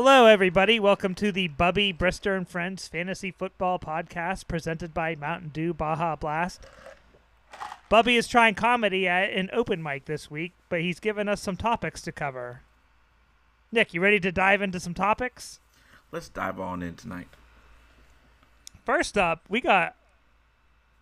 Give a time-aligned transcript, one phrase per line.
[0.00, 0.78] Hello, everybody.
[0.78, 6.14] Welcome to the Bubby Brister and Friends Fantasy Football Podcast presented by Mountain Dew Baja
[6.14, 6.64] Blast.
[7.88, 11.56] Bubby is trying comedy at an open mic this week, but he's given us some
[11.56, 12.60] topics to cover.
[13.72, 15.58] Nick, you ready to dive into some topics?
[16.12, 17.30] Let's dive on in tonight.
[18.84, 19.96] First up, we got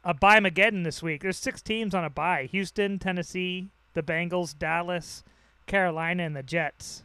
[0.04, 1.20] a bye Mageddon this week.
[1.20, 5.22] There's six teams on a bye Houston, Tennessee, the Bengals, Dallas,
[5.66, 7.02] Carolina, and the Jets.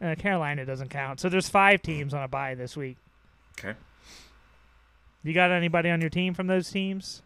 [0.00, 1.20] Uh, Carolina doesn't count.
[1.20, 2.96] So there's five teams on a bye this week.
[3.58, 3.76] Okay.
[5.22, 7.22] You got anybody on your team from those teams?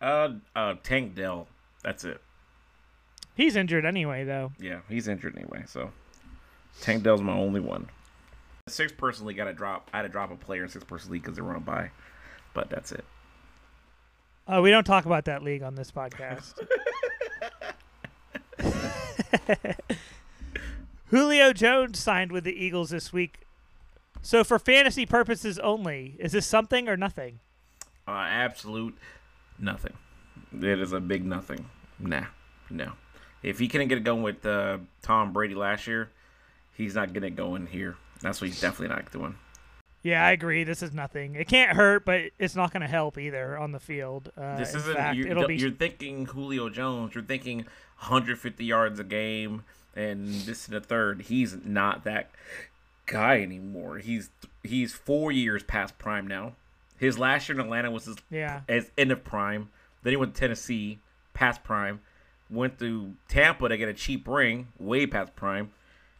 [0.00, 1.48] Uh, uh, Tank Dell.
[1.82, 2.20] That's it.
[3.34, 4.52] He's injured anyway, though.
[4.58, 5.62] Yeah, he's injured anyway.
[5.66, 5.92] So
[6.80, 7.88] Tank Dell's my only one.
[8.66, 9.88] Six person league, got to drop.
[9.94, 11.60] I had to drop a player in six person league because they were on a
[11.60, 11.90] bye,
[12.52, 13.04] but that's it.
[14.46, 16.54] Oh, we don't talk about that league on this podcast.
[21.10, 23.40] Julio Jones signed with the Eagles this week.
[24.20, 27.40] So, for fantasy purposes only, is this something or nothing?
[28.06, 28.96] Uh, absolute
[29.58, 29.94] nothing.
[30.52, 31.66] It is a big nothing.
[31.98, 32.24] Nah,
[32.68, 32.92] no.
[33.42, 36.10] If he couldn't get it going with uh, Tom Brady last year,
[36.74, 37.96] he's not getting it going here.
[38.20, 39.36] That's what he's definitely not doing.
[40.08, 40.64] Yeah, I agree.
[40.64, 41.34] This is nothing.
[41.34, 44.30] It can't hurt, but it's not going to help either on the field.
[44.36, 44.96] Uh, this isn't.
[44.96, 47.14] fact, you're, it'll be you're thinking Julio Jones.
[47.14, 47.58] You're thinking
[47.98, 49.64] 150 yards a game
[49.94, 51.22] and this and the third.
[51.22, 52.30] He's not that
[53.04, 53.98] guy anymore.
[53.98, 54.30] He's
[54.62, 56.54] he's four years past prime now.
[56.96, 58.62] His last year in Atlanta was his yeah.
[58.66, 59.68] as end of prime.
[60.02, 61.00] Then he went to Tennessee,
[61.34, 62.00] past prime.
[62.50, 65.70] Went to Tampa to get a cheap ring, way past prime.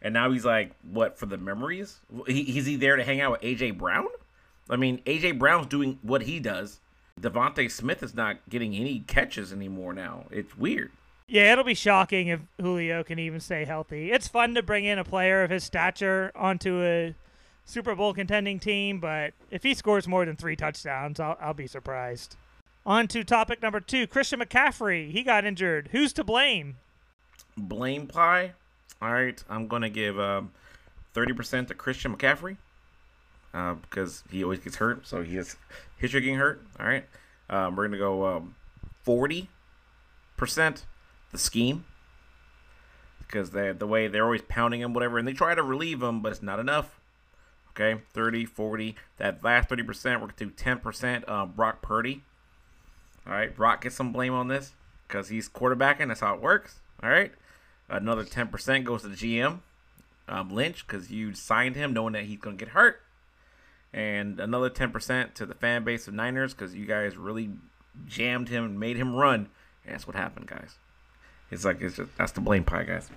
[0.01, 1.99] And now he's like, what for the memories?
[2.27, 4.07] He, is he there to hang out with AJ Brown?
[4.69, 6.79] I mean, AJ Brown's doing what he does.
[7.19, 10.25] DeVonta Smith is not getting any catches anymore now.
[10.31, 10.91] It's weird.
[11.27, 14.11] Yeah, it'll be shocking if Julio can even stay healthy.
[14.11, 17.13] It's fun to bring in a player of his stature onto a
[17.65, 21.67] Super Bowl contending team, but if he scores more than three touchdowns, I'll, I'll be
[21.67, 22.35] surprised.
[22.83, 25.11] On to topic number two Christian McCaffrey.
[25.11, 25.89] He got injured.
[25.91, 26.77] Who's to blame?
[27.55, 28.53] Blame pie?
[29.01, 30.51] All right, I'm to give um,
[31.15, 32.57] 30% to Christian McCaffrey
[33.53, 35.07] uh, because he always gets hurt.
[35.07, 35.55] So he has
[35.97, 36.61] history getting hurt.
[36.79, 37.05] All right.
[37.49, 38.55] Um, we're to go um,
[39.05, 39.47] 40%
[41.31, 41.85] the scheme
[43.19, 46.21] because they, the way they're always pounding him, whatever, and they try to relieve him,
[46.21, 46.99] but it's not enough.
[47.69, 48.95] Okay, 30, 40.
[49.17, 52.23] That last 30%, we're going to do 10% uh, Brock Purdy.
[53.25, 54.73] All right, Brock gets some blame on this
[55.07, 56.07] because he's quarterbacking.
[56.07, 56.81] That's how it works.
[57.01, 57.31] All right.
[57.89, 59.59] Another 10% goes to the GM,
[60.27, 63.01] um, Lynch, because you signed him knowing that he's going to get hurt.
[63.91, 67.49] And another 10% to the fan base of Niners because you guys really
[68.07, 69.49] jammed him and made him run.
[69.83, 70.75] And that's what happened, guys.
[71.49, 73.09] It's like, it's just, that's the blame pie, guys.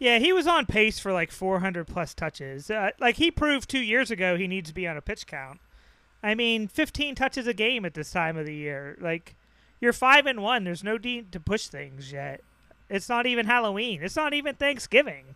[0.00, 2.70] Yeah, he was on pace for like 400 plus touches.
[2.70, 5.60] Uh, like he proved two years ago he needs to be on a pitch count.
[6.22, 8.96] I mean, 15 touches a game at this time of the year.
[9.00, 9.36] Like,
[9.80, 10.64] you're five and one.
[10.64, 12.42] There's no need to push things yet.
[12.88, 14.02] It's not even Halloween.
[14.02, 15.34] It's not even Thanksgiving.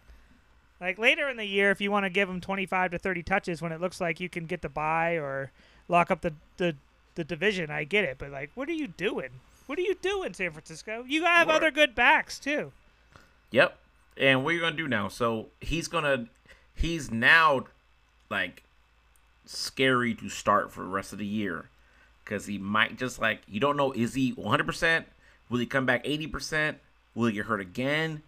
[0.80, 3.62] Like later in the year, if you want to give him 25 to 30 touches
[3.62, 5.52] when it looks like you can get the buy or
[5.88, 6.74] lock up the, the,
[7.14, 8.16] the division, I get it.
[8.18, 9.28] But like, what are you doing?
[9.66, 11.04] What are you doing, San Francisco?
[11.06, 12.72] You have other good backs too.
[13.52, 13.78] Yep.
[14.16, 15.08] And what are you gonna do now?
[15.08, 16.26] So he's gonna
[16.74, 17.64] he's now
[18.28, 18.64] like
[19.46, 21.68] scary to start for the rest of the year
[22.24, 25.06] because he might just like you don't know is he 100 percent
[25.48, 26.78] will he come back 80 percent
[27.14, 28.22] will he get hurt again?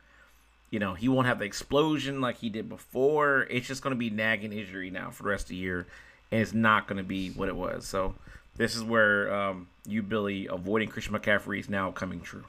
[0.71, 3.47] You know he won't have the explosion like he did before.
[3.51, 5.87] It's just gonna be nagging injury now for the rest of the year
[6.31, 7.87] and it's not gonna be what it was.
[7.87, 8.15] So
[8.57, 12.45] this is where um, you Billy avoiding Christian McCaffrey is now coming true.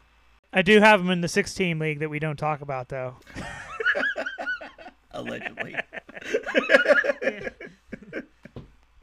[0.51, 3.15] I do have him in the 16 league that we don't talk about though.
[5.11, 5.75] allegedly.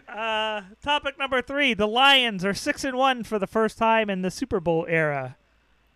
[0.09, 4.21] Uh, topic number three: The Lions are six and one for the first time in
[4.21, 5.37] the Super Bowl era.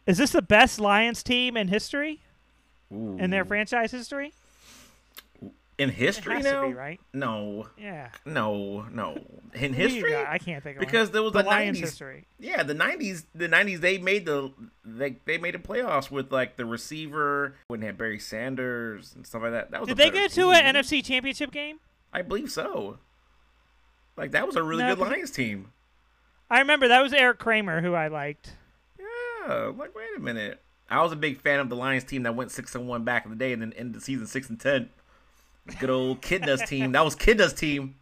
[0.07, 2.21] Is this the best Lions team in history?
[2.91, 4.33] In their franchise history?
[5.79, 6.99] in history now be, right?
[7.13, 8.09] No, Yeah.
[8.25, 9.23] no, no.
[9.53, 10.27] In Who do you history, got?
[10.29, 10.87] I can't think of one.
[10.87, 11.91] because there was the the Lions nineties.
[11.91, 12.27] history.
[12.39, 13.27] Yeah, the nineties.
[13.35, 13.81] The nineties.
[13.81, 14.53] They made the
[14.87, 19.27] they they made the playoffs with like the receiver when they had Barry Sanders and
[19.27, 19.71] stuff like that.
[19.71, 21.79] That was Did they get to an NFC Championship game?
[22.11, 22.99] I believe so.
[24.17, 25.73] Like that was a really No, good Lions team.
[26.49, 28.53] I remember that was Erik Kramer who I liked.
[29.49, 30.63] Like wait a minute.
[30.89, 33.25] I was a big fan of the Lions team that went six and one back
[33.25, 34.91] in the day and then ended the season six and ten.
[35.81, 36.93] Good old Kitna's team.
[36.93, 37.97] That was Kitna's team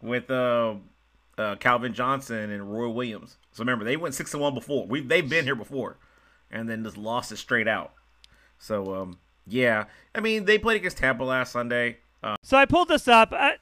[0.00, 0.74] with uh,
[1.36, 3.36] uh, Calvin Johnson and Roy Williams.
[3.52, 4.86] So remember, they went six and one before.
[4.86, 5.98] We they've been here before,
[6.50, 7.92] and then just lost it straight out.
[8.58, 11.98] So um, yeah, I mean they played against Tampa last Sunday.
[12.42, 13.32] so I pulled this up.
[13.32, 13.56] I,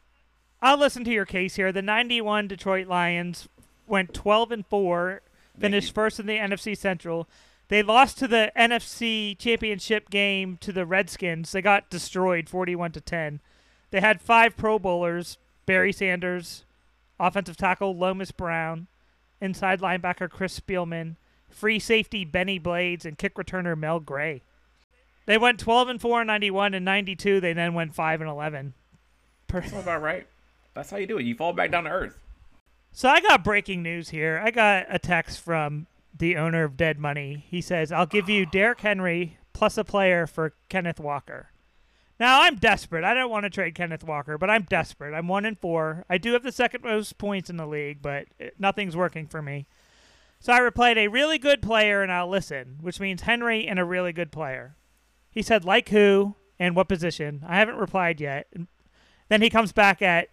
[0.60, 1.72] I'll listen to your case here.
[1.72, 3.48] The 91 Detroit Lions
[3.86, 5.20] went 12 and 4,
[5.58, 7.28] finished first in the NFC Central.
[7.68, 11.52] They lost to the NFC Championship game to the Redskins.
[11.52, 13.40] They got destroyed 41 to 10.
[13.90, 16.64] They had five Pro Bowlers: Barry Sanders,
[17.18, 18.86] offensive tackle Lomas Brown,
[19.40, 21.16] inside linebacker Chris Spielman,
[21.48, 24.42] free safety Bennie Blades, and kick returner Mel Gray.
[25.26, 27.40] They went 12 and 4 in 91 and 92.
[27.40, 28.74] They then went 5 and 11.
[29.48, 30.26] Per- That's about right.
[30.74, 31.24] That's how you do it.
[31.24, 32.18] You fall back down to earth.
[32.96, 34.41] So I got breaking news here.
[34.43, 37.44] I got a text from the owner of Dead Money.
[37.50, 41.50] He says, "I'll give you Derrick Henry plus a player for Kenneth Walker."
[42.20, 43.02] Now I'm desperate.
[43.02, 45.12] I don't want to trade Kenneth Walker, but I'm desperate.
[45.12, 46.05] I'm one and four.
[46.08, 48.29] I do have the second most points in the league, but
[48.61, 49.67] nothing's working for me.
[50.38, 53.85] So I replied, "A really good player, and I'll listen," which means Henry and a
[53.85, 54.76] really good player.
[55.32, 58.46] He said, "Like who and what position?" I haven't replied yet.
[59.29, 60.29] Then he comes back at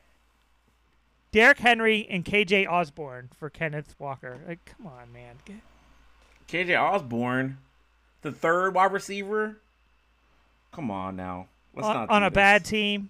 [1.32, 4.40] Derrick Henry and KJ Osborn for Kenneth Walker.
[4.48, 5.36] Like, come on, man.
[6.48, 7.58] KJ Osborn,
[8.22, 9.58] the third wide receiver.
[10.74, 11.48] Come on now.
[11.74, 12.36] Let's on, not on a this.
[12.36, 13.10] bad team.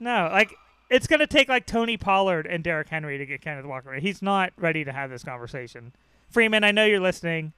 [0.00, 0.52] No, like
[0.90, 3.94] it's gonna take like Tony Pollard and Derrick Henry to get Kenneth Walker.
[3.94, 5.92] He's not ready to have this conversation.
[6.30, 7.52] Freeman, I know you're listening.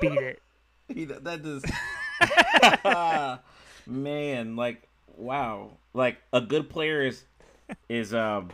[0.00, 0.42] Beat it.
[0.92, 1.64] He- that just
[3.86, 4.82] man, like
[5.16, 7.24] wow, like a good player is
[7.88, 8.50] is um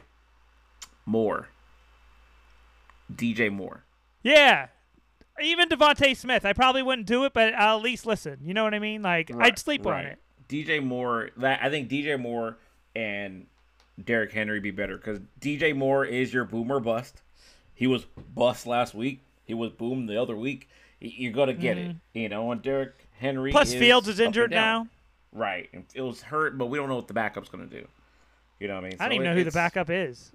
[1.08, 1.48] Moore,
[3.12, 3.82] DJ Moore.
[4.22, 4.68] Yeah.
[5.40, 8.38] Even DeVonta Smith, I probably wouldn't do it, but I'll at least listen.
[8.42, 9.02] You know what I mean?
[9.02, 10.18] Like I'd sleep on it.
[10.48, 12.58] DJ Moore, that I think DJ Moore
[12.94, 13.46] and
[14.04, 17.22] Derrick Henry be better because DJ Moore is your boomer bust.
[17.74, 19.20] He was bust last week.
[19.44, 20.68] He was boom the other week.
[21.00, 22.50] You're gonna get it, you know.
[22.50, 23.50] And Derrick Henry.
[23.50, 23.56] Mm-hmm.
[23.56, 24.88] Plus, is Fields is injured now.
[25.32, 27.86] Right, and it was hurt, but we don't know what the backup's gonna do.
[28.58, 28.96] You know what I mean?
[28.98, 30.32] I don't even it- know who the backup is.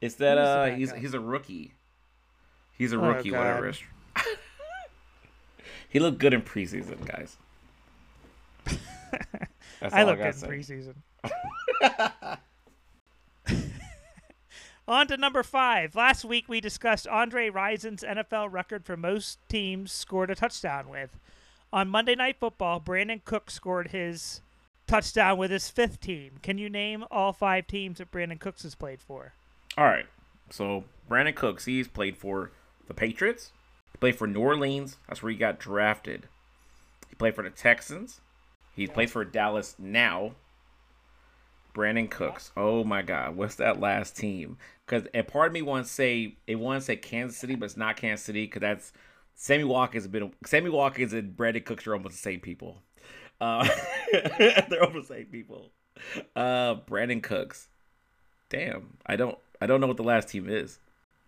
[0.00, 1.74] It's that Who's uh, he's he's a rookie.
[2.76, 3.38] He's a Oh, rookie, God.
[3.60, 3.72] whatever.
[5.88, 7.36] he looked good in preseason, guys.
[9.80, 10.94] That's I look good in preseason.
[14.86, 15.94] On to number five.
[15.94, 21.18] Last week we discussed Andre Rison's NFL record for most teams scored a touchdown with.
[21.72, 24.40] On Monday Night Football, Brandin Cook scored his
[24.86, 26.38] touchdown with his fifth team.
[26.42, 29.34] Can you name all five teams that Brandin Cooks has played for?
[29.76, 30.06] All right.
[30.50, 32.52] So Brandin Cooks, he's played for
[32.86, 33.52] the Patriots.
[33.92, 34.96] He played for New Orleans.
[35.08, 36.28] That's where he got drafted.
[37.08, 38.20] He played for the Texans.
[38.74, 40.32] He plays for Dallas now.
[41.74, 42.50] Brandin Cooks.
[42.56, 44.56] Oh my God, what's that last team?
[44.84, 47.66] Because and part of me wants to say it wants to say Kansas City, but
[47.66, 48.92] it's not Kansas City because that's
[49.34, 52.82] Sammy Watkins has been Sammy Watkins and Brandin Cooks are almost the same people.
[53.40, 53.68] Uh,
[54.12, 55.70] they're almost the same people.
[56.34, 57.68] Uh, Brandin Cooks.
[58.48, 60.78] Damn, I don't I don't know what the last team is.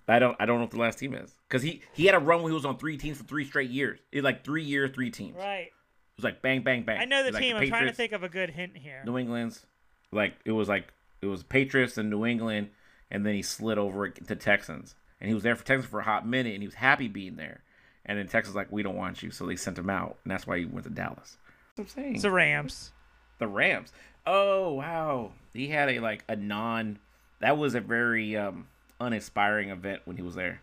[0.09, 2.19] I don't I don't know what the last team is because he he had a
[2.19, 4.01] run where he was on three teams for three straight years.
[4.11, 5.37] It like three years, three teams.
[5.37, 5.69] Right.
[5.69, 6.99] It was like bang bang bang.
[7.01, 7.57] I know the was like team.
[7.57, 9.03] I'm trying to think of a good hint here.
[9.07, 9.65] New England's
[10.11, 10.93] like it was like
[11.23, 12.71] it was Patriots and New England,
[13.11, 16.05] and then he slid over to Texans, and he was there for Texans for a
[16.05, 17.63] hot minute, and he was happy being there.
[18.05, 20.47] And then Texas like we don't want you, so they sent him out, and that's
[20.47, 21.37] why he went to Dallas.
[21.77, 22.15] That's what I'm saying.
[22.15, 22.91] It's the Rams.
[23.39, 23.93] the Rams.
[24.27, 26.99] Oh wow, he had a like a non.
[27.41, 28.69] That was a very um
[29.01, 30.61] uninspiring event when he was there.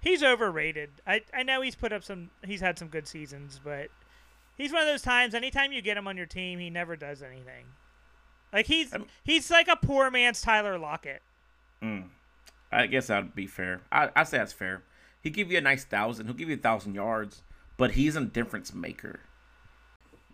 [0.00, 0.90] He's overrated.
[1.06, 2.30] I I know he's put up some.
[2.44, 3.88] He's had some good seasons, but
[4.56, 5.34] he's one of those times.
[5.34, 7.66] Anytime you get him on your team, he never does anything.
[8.52, 11.22] Like he's Um, he's like a poor man's Tyler Lockett.
[12.70, 13.80] I guess that'd be fair.
[13.90, 14.82] I I say that's fair.
[15.22, 16.26] He give you a nice thousand.
[16.26, 17.42] He'll give you a thousand yards,
[17.76, 19.20] but he's a difference maker.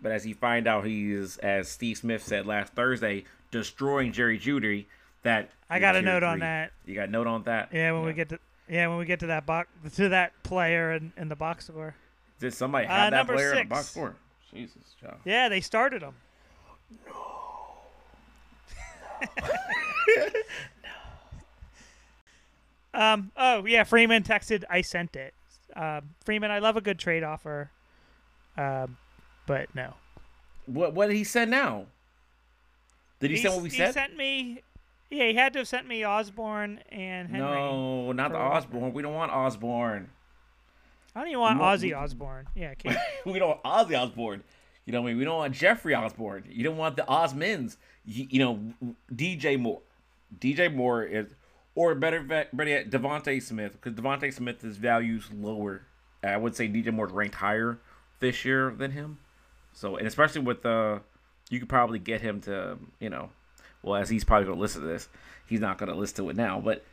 [0.01, 3.23] But as you find out, he is, as Steve Smith said last Thursday,
[3.55, 4.85] destroying Jerry Jeudy.
[5.23, 6.71] That I got a note on that.
[6.85, 7.69] You got a note on that?
[7.71, 10.93] Yeah, when we get to yeah when we get to that box to that player
[10.93, 11.95] in, in the box score.
[12.39, 14.15] Did somebody Uh, have that number player in the box score?
[14.53, 15.15] Jesus, child.
[15.25, 16.13] Yeah, they started him.
[17.07, 17.13] No.
[19.37, 20.27] No.
[22.93, 23.31] Um.
[23.35, 24.63] Oh yeah, Freeman texted.
[24.69, 25.33] I sent it.
[25.75, 27.69] Um, Freeman, I love a good trade offer.
[28.57, 28.95] Um,
[29.45, 29.95] but no.
[30.65, 31.87] What what did he say now?
[33.19, 33.93] Did he send what we he said?
[33.93, 34.61] sent me.
[35.09, 37.47] Yeah, he had to have sent me Osborn and Henry.
[37.47, 38.91] No, not the Osborn.
[38.93, 40.09] We don't want Osborn.
[41.15, 42.47] I don't even want want- Ozzy Osbourne.
[42.55, 42.95] Yeah, okay.
[43.25, 44.43] we don't want Ozzy Osbourne.
[44.85, 45.19] You know what I mean?
[45.19, 46.43] We don't want Jeffrey Osborne.
[46.49, 47.77] You don't want the Osmonds.
[48.05, 49.81] You, you know, DJ Moore.
[50.37, 51.33] DJ Moore is,
[51.73, 55.83] or better, better yet, DeVonta Smith, because DeVonta Smith is values lower.
[56.23, 57.79] I would say DJ Moore's ranked higher
[58.19, 59.19] this year than him.
[59.73, 61.01] So, and especially with the
[61.49, 63.29] you could probably get him to, you know,
[63.83, 65.07] well, as he's probably going to listen to this,
[65.47, 66.83] he's not going to listen to it now, but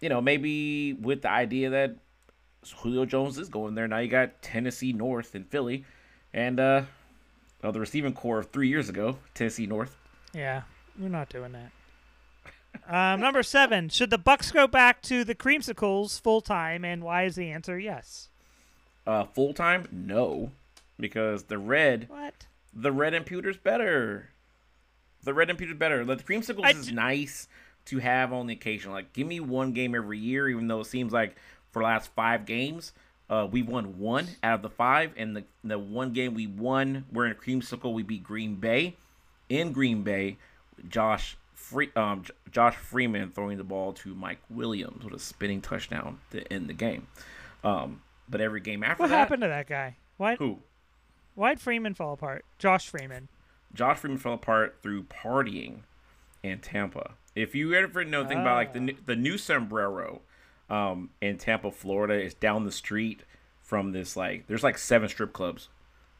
[0.00, 1.94] you know, maybe with the idea that
[2.78, 3.86] Julio Jones is going there.
[3.86, 5.84] Now you got Tennessee North and Philly,
[6.34, 6.82] and uh,
[7.62, 9.96] well, the receiving core of three years ago, Tennessee North.
[10.34, 10.62] Yeah,
[10.98, 11.70] we're not doing that.
[12.88, 17.24] um, number seven, should the Bucks go back to the creamsicles full time, and why
[17.24, 18.28] is the answer yes?
[19.06, 20.50] Uh, full time, no,
[20.98, 22.46] because the red, What?
[22.72, 24.30] The red imputer's better.
[25.24, 26.04] The red imputer's better.
[26.04, 27.48] The creamsicles I is d- nice
[27.86, 28.92] to have on the occasion.
[28.92, 31.36] Like, give me one game every year, even though it seems like
[31.70, 32.92] for the last five games,
[33.30, 37.04] uh, we won one out of the five, and the the one game we won,
[37.12, 37.92] we're in a creamsicle.
[37.92, 38.96] We beat Green Bay
[39.48, 40.36] in Green Bay.
[40.88, 45.60] Josh Free, um, J- Josh Freeman throwing the ball to Mike Williams with a spinning
[45.60, 47.06] touchdown to end the game.
[47.62, 49.96] Um, but every game after What that, happened to that guy?
[50.16, 50.38] What?
[50.38, 50.58] who?
[51.34, 52.44] Why'd Freeman fall apart?
[52.58, 53.28] Josh Freeman.
[53.74, 55.80] Josh Freeman fell apart through partying
[56.42, 57.12] in Tampa.
[57.34, 60.20] If you ever know anything about like the new- the new sombrero
[60.68, 63.22] um, in Tampa, Florida, is down the street
[63.62, 65.68] from this like there's like seven strip clubs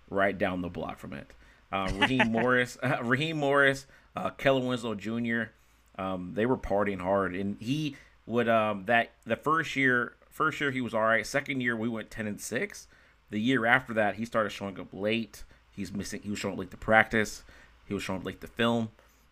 [0.09, 1.27] right down the block from it.
[1.71, 5.51] Uh, Raheem Morris, Raheem Morris, uh, Kellen Winslow Jr.
[5.99, 10.71] Um, they were partying hard, and he would um, that the first year first year
[10.71, 11.27] he was all right.
[11.27, 12.87] Second year we went ten and six.
[13.33, 15.43] The year after that he started showing up late.
[15.75, 16.21] He's missing.
[16.23, 17.43] He was showing up late to practice.
[17.87, 18.91] He was showing up late to film.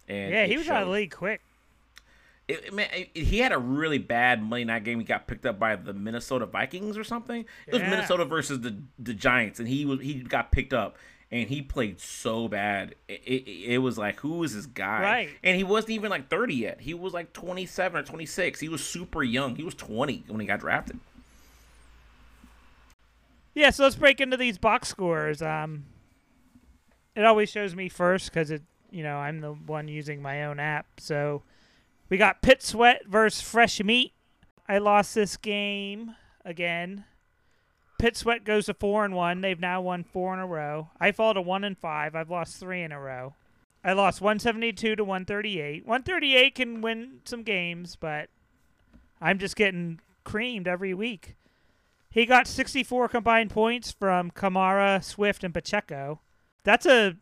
[0.09, 0.87] And Yeah, he was out of showed.
[0.87, 1.41] the league quick.
[2.49, 4.99] It, it- man, it- he had a really bad Monday night game.
[4.99, 7.45] He got picked up by the Minnesota Vikings or something.
[7.67, 10.97] It was Minnesota versus the the Giants, and he was he got picked up,
[11.31, 12.97] and he played so bad.
[13.07, 15.03] It, it, it was like, who is this guy?
[15.03, 15.29] Right.
[15.45, 16.81] And he wasn't even like thirty yet.
[16.81, 18.59] He was like twenty seven or twenty six.
[18.59, 19.55] He was super young.
[19.55, 20.99] He was twenty when he got drafted.
[23.55, 25.43] Yeah, so let's break into these box scores.
[25.43, 25.85] Um,
[27.17, 30.61] it always shows me first because it, you know, I'm the one using my own
[30.61, 30.87] app.
[30.99, 31.43] So
[32.09, 34.13] we got Pit Sweat versus Fresh Meat.
[34.69, 36.15] I lost this game
[36.45, 37.05] again.
[37.99, 39.41] Pit Sweat goes to four and one.
[39.41, 40.91] They've now won four in a row.
[40.99, 42.15] I fall to one and five.
[42.15, 43.35] I've lost three in a row.
[43.83, 45.87] I lost 172 to 138.
[45.87, 48.29] 138 can win some games, but
[49.21, 51.35] I'm just getting creamed every week.
[52.11, 56.21] He got 64 combined points from Kamara, Swift, and Pacheco.
[56.65, 57.17] That's a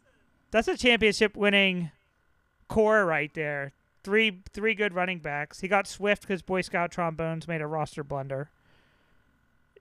[0.50, 1.90] that's a championship winning
[2.68, 3.72] core right there.
[4.02, 5.60] Three three good running backs.
[5.60, 8.50] He got Swift because Boy Scout trombones made a roster blunder.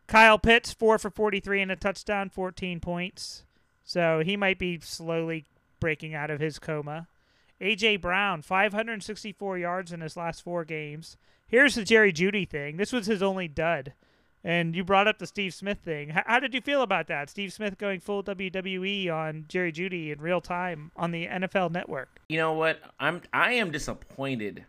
[0.08, 3.44] Kyle Pitts four for 43 and a touchdown, 14 points.
[3.84, 5.46] So he might be slowly
[5.80, 7.08] breaking out of his coma.
[7.62, 11.18] AJ Brown 564 yards in his last four games.
[11.48, 12.76] Here's the Jerry Jeudy thing.
[12.76, 13.94] This was his only dud.
[14.48, 16.12] And you brought up the Steve Smith thing.
[16.12, 17.30] H- how did you feel about that?
[17.30, 22.22] Steve Smith going full WWE on Jerry Jeudy in real time on the NFL Network.
[22.30, 22.80] You know what?
[22.98, 24.64] I'm I am disappointed.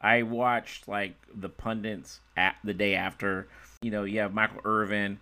[0.00, 3.48] I watched like the pundits at the day after.
[3.82, 5.18] You know, you have Michael Irvin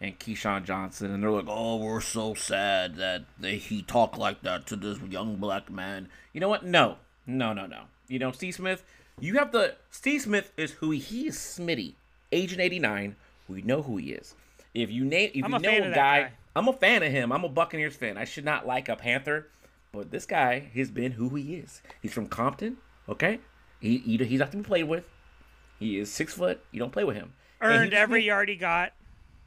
[0.00, 4.42] and Keyshawn Johnson, and they're like, "Oh, we're so sad that they, he talked like
[4.42, 6.64] that to this young black man." You know what?
[6.64, 7.86] No, no, no, no.
[8.06, 8.84] You know, Steve Smith.
[9.18, 11.36] You have the Steve Smith is who he, he is.
[11.36, 11.94] Smitty,
[12.30, 13.16] Agent eighty nine.
[13.52, 14.34] We know who he is.
[14.74, 16.32] If you name, if I'm you a know a guy, guy.
[16.56, 17.32] I'm a fan of him.
[17.32, 18.16] I'm a Buccaneers fan.
[18.16, 19.48] I should not like a Panther,
[19.92, 21.82] but this guy has been who he is.
[22.00, 22.78] He's from Compton.
[23.08, 23.40] Okay,
[23.80, 25.08] he, he he's not to be played with.
[25.78, 26.64] He is six foot.
[26.70, 27.32] You don't play with him.
[27.60, 28.92] Earned every made- yard he got.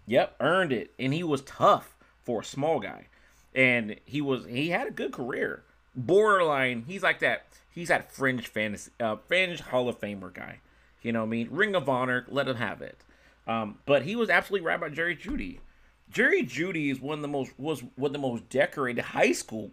[0.08, 3.08] Yep, earned it, and he was tough for a small guy,
[3.56, 5.64] and he was he had a good career.
[5.96, 7.48] Borderline, he's like that.
[7.72, 10.60] He's that fringe fantasy, uh, fringe Hall of Famer guy.
[11.02, 11.48] You know what I mean?
[11.52, 13.00] Ring of Honor, let him have it.
[13.48, 15.60] Um, but he was absolutely right about Jerry Jeudy.
[16.10, 19.72] Jerry Jeudy is one of the most was one of the most decorated high school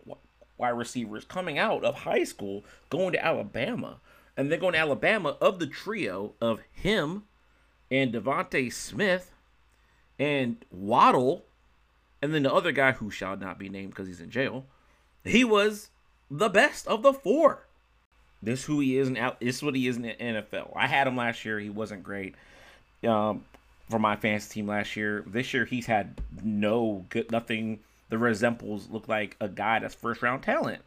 [0.59, 3.99] wide receivers coming out of high school, going to Alabama,
[4.37, 7.25] and then going to Alabama of the trio of him
[7.91, 9.33] and DeVonta Smith
[10.19, 11.45] and Waddle,
[12.23, 14.65] and then the other guy who shall not be named because he's in jail.
[15.25, 15.89] He was
[16.31, 17.67] the best of the four.
[18.43, 19.15] This who he is in.
[19.15, 20.73] This is what he is in the NFL.
[20.75, 21.61] I had him last year.
[21.61, 22.35] He wasn't great.
[23.07, 23.45] Um,
[23.91, 25.25] for my fantasy team last year.
[25.27, 30.23] This year he's had no good nothing that resembles look like a guy that's first
[30.23, 30.83] round talent.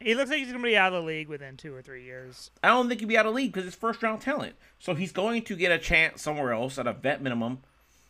[0.00, 2.04] He looks like he's going to be out of the league within two or three
[2.04, 2.50] years.
[2.62, 4.54] I don't think he'd be out of the league because it's first round talent.
[4.78, 7.60] So he's going to get a chance somewhere else at a vet minimum.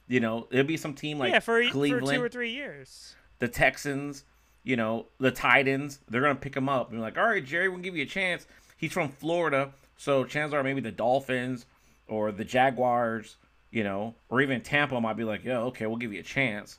[0.09, 3.15] You know, it'll be some team like yeah, for, for two or three years.
[3.39, 4.25] the Texans,
[4.65, 6.01] you know, the Titans.
[6.09, 8.07] They're gonna pick him up and be like, all right, Jerry, we'll give you a
[8.07, 8.47] chance.
[8.77, 11.67] He's from Florida, so chances are maybe the Dolphins
[12.09, 13.37] or the Jaguars,
[13.77, 16.79] you know, or even Tampa might be like, yeah, okay, we'll give you a chance,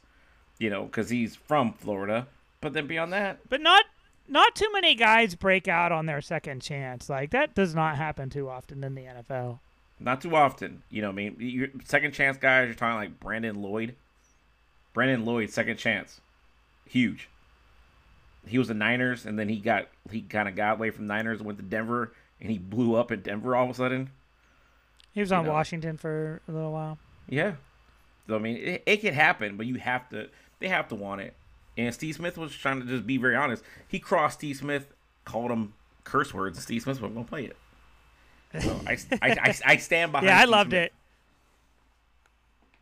[0.57, 2.25] you know, because he's from Florida.
[2.59, 3.85] But then beyond that, But not
[4.27, 7.07] not too many guys break out on their second chance.
[7.07, 9.59] Like that does not happen too often in the NFL.
[9.99, 10.81] Not too often.
[10.89, 12.65] You know, I mean, your second chance guys.
[12.65, 13.93] You're talking like Brandon Lloyd.
[14.95, 16.19] Brandon Lloyd, second chance,
[16.89, 17.29] huge.
[18.47, 21.43] He was the Niners, and then he got he kind of got away from Niners,
[21.43, 24.09] went to Denver, and he blew up in Denver all of a sudden.
[25.17, 25.53] He was on you know.
[25.53, 26.99] Washington for a little while.
[27.27, 27.53] Yeah,
[28.27, 30.29] so I mean, it, it can happen, but you have to.
[30.59, 31.33] They have to want it.
[31.75, 33.63] And Steve Smith was trying to just be very honest.
[33.87, 34.93] He crossed Steve Smith,
[35.25, 37.57] called him curse words, and Steve Smith was going to play it.
[38.61, 38.91] So I,
[39.23, 40.27] I, I, I, stand behind.
[40.27, 40.83] Yeah, I Steve loved Smith.
[40.83, 40.93] it.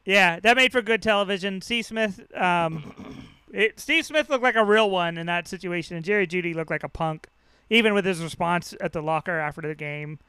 [0.04, 1.62] Yeah, that made for good television.
[1.62, 6.04] Steve Smith, um, it, Steve Smith looked like a real one in that situation, and
[6.04, 7.30] Jerry Jeudy looked like a punk,
[7.70, 10.20] even with his response at the locker after the game.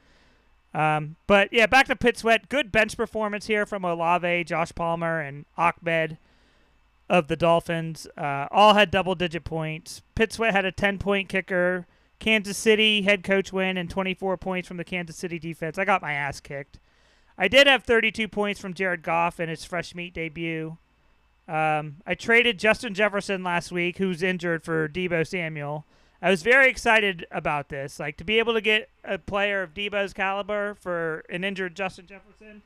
[0.77, 2.49] Um, but yeah, back to Pit Sweat.
[2.49, 6.19] Good bench performance here from Olave, Josh Palmer, and Ahmed
[7.09, 8.05] of the Dolphins.
[8.15, 10.03] Uh, all had double digit points.
[10.13, 11.87] Pit Sweat had a 10 point kicker.
[12.19, 15.79] Kansas City head coach win and 24 points from the Kansas City defense.
[15.79, 16.79] I got my ass kicked.
[17.39, 20.77] I did have 32 points from Jared Goff in his fresh meat debut.
[21.47, 25.85] Um, I traded Justin Jefferson last week, who's injured, for Deebo Samuel.
[26.21, 29.73] I was very excited about this, like to be able to get a player of
[29.73, 32.63] Deebo's caliber for an injured Justin Jefferson.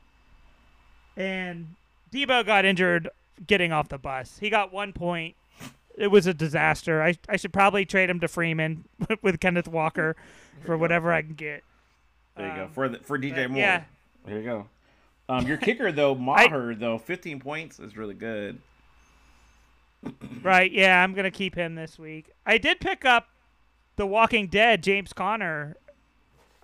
[1.16, 1.74] And
[2.12, 3.10] Debo got injured
[3.46, 4.38] getting off the bus.
[4.38, 5.36] He got one point.
[5.96, 7.02] It was a disaster.
[7.02, 8.84] I, I should probably trade him to Freeman
[9.22, 10.16] with Kenneth Walker
[10.64, 11.62] for whatever I can get.
[12.36, 13.58] There you um, go for the, for DJ Moore.
[13.58, 13.82] Yeah.
[14.24, 14.66] There you go.
[15.28, 18.58] Um, your kicker though, Maher though, 15 points is really good.
[20.42, 20.72] right.
[20.72, 22.30] Yeah, I'm gonna keep him this week.
[22.46, 23.28] I did pick up
[24.02, 25.76] the Walking Dead James Conner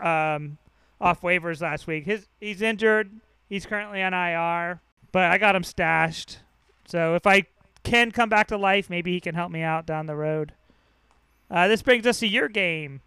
[0.00, 0.58] um,
[1.00, 2.04] off waivers last week.
[2.04, 3.12] His he's injured.
[3.48, 4.80] He's currently on IR,
[5.12, 6.40] but I got him stashed.
[6.88, 7.46] So if I
[7.84, 10.52] can come back to life, maybe he can help me out down the road.
[11.48, 13.02] Uh, this brings us to your game.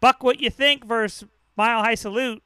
[0.00, 2.42] Buck, what you think versus Mile High Salute?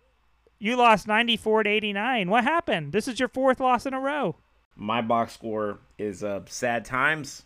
[0.60, 2.30] You lost 94 to 89.
[2.30, 2.92] What happened?
[2.92, 4.36] This is your fourth loss in a row.
[4.76, 7.42] My box score is uh, sad times.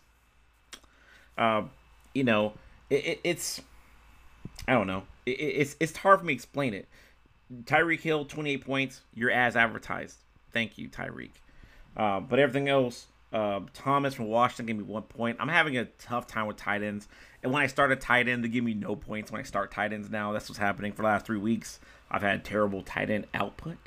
[1.35, 1.63] Uh,
[2.13, 2.53] you know,
[2.89, 3.61] it, it, it's
[4.67, 5.03] I don't know.
[5.25, 6.87] It, it's it's hard for me to explain it.
[7.63, 9.01] Tyreek Hill, 28 points.
[9.13, 10.17] You're as advertised.
[10.51, 11.31] Thank you, Tyreek.
[11.97, 15.37] Uh, but everything else, uh, Thomas from Washington gave me one point.
[15.39, 17.07] I'm having a tough time with tight ends.
[17.41, 19.71] And when I start a tight end, they give me no points when I start
[19.71, 20.31] tight ends now.
[20.31, 21.79] That's what's happening for the last three weeks.
[22.11, 23.77] I've had terrible tight end output.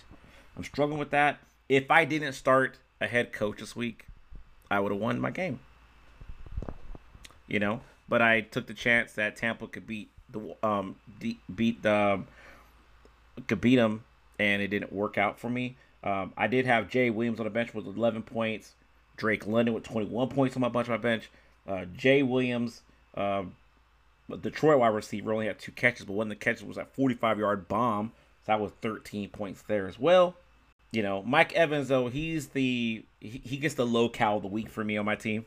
[0.56, 1.38] I'm struggling with that.
[1.68, 4.06] If I didn't start a head coach this week,
[4.70, 5.60] I would have won my game.
[7.46, 7.80] You know,
[8.12, 10.96] but I took the chance that Tampa could beat the um
[11.56, 12.26] beat the um,
[13.46, 14.04] could beat them,
[14.38, 15.78] and it didn't work out for me.
[16.04, 18.74] Um, I did have Jay Williams on the bench with 11 points.
[19.16, 21.30] Drake London with 21 points on my bunch, my bench.
[21.66, 22.82] Uh, Jay Williams,
[23.16, 23.44] uh,
[24.42, 27.38] Detroit wide receiver, only had two catches, but one of the catches was a 45
[27.38, 28.12] yard bomb.
[28.44, 30.34] So that was 13 points there as well.
[30.90, 34.48] You know, Mike Evans though, he's the he, he gets the low cow of the
[34.48, 35.46] week for me on my team.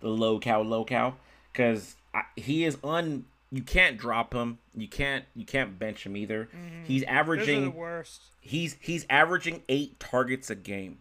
[0.00, 1.16] The low cow, low cow,
[1.54, 1.94] because
[2.36, 4.58] he is un you can't drop him.
[4.74, 6.46] You can't you can't bench him either.
[6.46, 6.84] Mm-hmm.
[6.86, 8.22] He's averaging worst.
[8.40, 10.98] He's he's averaging eight targets a game.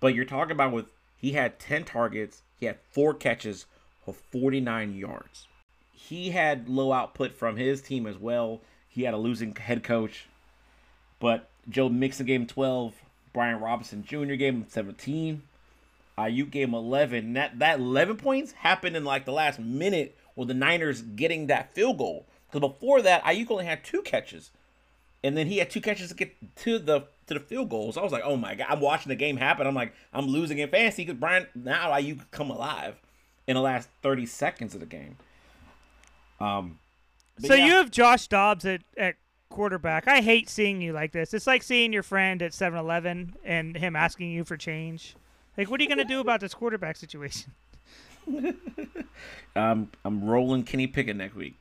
[0.00, 3.66] But you're talking about with he had ten targets, he had four catches
[4.04, 5.46] for 49 yards.
[5.92, 8.60] He had low output from his team as well.
[8.88, 10.26] He had a losing head coach.
[11.20, 12.94] But Joe Mixon gave him 12.
[13.32, 14.34] Brian Robinson Jr.
[14.34, 15.42] gave him 17.
[16.18, 17.32] Aiyuk gave him 11.
[17.34, 21.74] That that 11 points happened in like the last minute with the Niners getting that
[21.74, 22.26] field goal.
[22.50, 24.50] Because before that, Aiyuk only had two catches,
[25.22, 27.94] and then he had two catches to get to the to the field goals.
[27.94, 29.66] So I was like, oh my god, I'm watching the game happen.
[29.66, 33.00] I'm like, I'm losing in fantasy because Brandon Aiyuk come alive
[33.46, 35.16] in the last 30 seconds of the game.
[36.40, 36.78] Um.
[37.40, 37.66] So yeah.
[37.66, 39.16] you have Josh Dobbs at at
[39.48, 40.08] quarterback.
[40.08, 41.32] I hate seeing you like this.
[41.34, 45.14] It's like seeing your friend at 7-Eleven and him asking you for change.
[45.58, 47.52] Like, what are you going to do about this quarterback situation?
[49.56, 51.58] um, I'm rolling Kenny Pickett next week.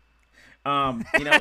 [0.65, 1.31] Um, you know,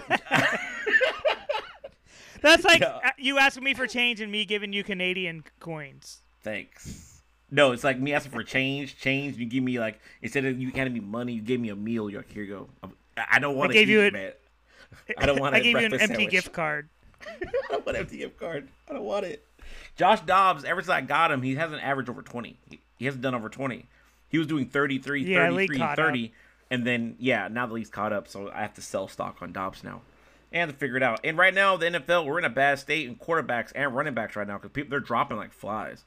[2.40, 2.88] that's like you,
[3.18, 6.22] you asking me for change and me giving you Canadian coins.
[6.42, 7.20] Thanks.
[7.50, 9.36] No, it's like me asking for change, change.
[9.36, 12.08] You give me like instead of you handing me money, you gave me a meal.
[12.08, 12.90] You're like, here you go.
[13.16, 14.32] I don't want to give you a, man.
[15.18, 15.54] I don't want.
[15.56, 16.30] I gave you an empty sandwich.
[16.30, 16.88] gift card.
[17.20, 17.36] I
[17.70, 18.68] don't want an empty gift card.
[18.88, 19.44] I don't want it.
[19.96, 22.58] Josh Dobbs, ever since I got him, he hasn't averaged over twenty.
[22.68, 23.86] He, he hasn't done over twenty.
[24.28, 26.24] He was doing 33, yeah, 33, 30.
[26.26, 26.30] Up.
[26.70, 29.52] And then, yeah, now the league's caught up, so I have to sell stock on
[29.52, 30.02] Dobbs now.
[30.52, 31.20] And to figure it out.
[31.22, 34.36] And right now, the NFL, we're in a bad state in quarterbacks and running backs
[34.36, 36.04] right now because people they're dropping like flies.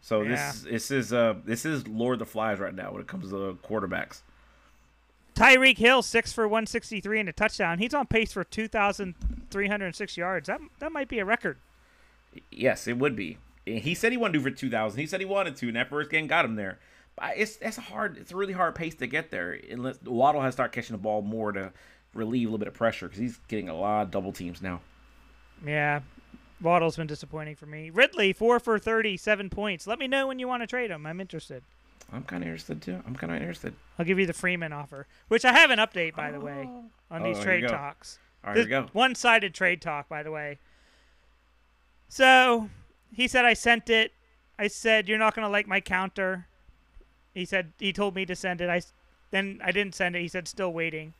[0.00, 0.28] So yeah.
[0.28, 3.30] this this is uh this is Lord of the Flies right now when it comes
[3.30, 4.20] to quarterbacks.
[5.34, 7.78] Tyreek Hill six for 163 and a touchdown.
[7.78, 10.46] He's on pace for 2,306 yards.
[10.48, 11.58] That that might be a record.
[12.50, 13.38] Yes, it would be.
[13.66, 15.00] He said he wanted to do for 2,000.
[15.00, 16.78] He said he wanted to, and that first game got him there.
[17.16, 18.18] But it's that's a hard.
[18.18, 19.58] It's a really hard pace to get there.
[19.70, 21.72] Unless Waddle has to start catching the ball more to
[22.12, 24.80] relieve a little bit of pressure because he's getting a lot of double teams now.
[25.64, 26.00] Yeah,
[26.60, 27.90] Waddle's been disappointing for me.
[27.90, 29.86] Ridley four for 37 points.
[29.86, 31.06] Let me know when you want to trade him.
[31.06, 31.62] I'm interested.
[32.12, 33.00] I'm kind of interested too.
[33.06, 33.74] I'm kind of interested.
[33.98, 36.84] I'll give you the Freeman offer, which I have an update by the way oh.
[37.10, 38.18] on Oh, these trade talks.
[38.44, 38.86] All right, here we go.
[38.92, 40.58] One-sided trade talk, by the way.
[42.14, 42.70] So
[43.12, 44.12] he said I sent it.
[44.56, 46.46] I said you're not gonna like my counter.
[47.34, 48.70] He said he told me to send it.
[48.70, 48.82] I
[49.32, 50.22] then I didn't send it.
[50.22, 51.14] He said still waiting.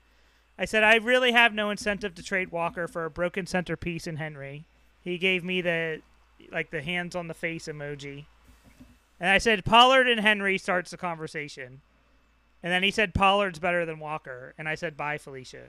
[0.57, 4.19] I said I really have no incentive to trade Walker for a broken centerpiece in
[4.19, 4.67] Henry.
[5.03, 6.01] He gave me the
[6.53, 8.27] like the hands on the face emoji.
[9.19, 11.81] And I said Pollard and Henry starts the conversation.
[12.63, 14.55] And then he said Pollard's better than Walker.
[14.57, 15.65] And I said bye Felicia.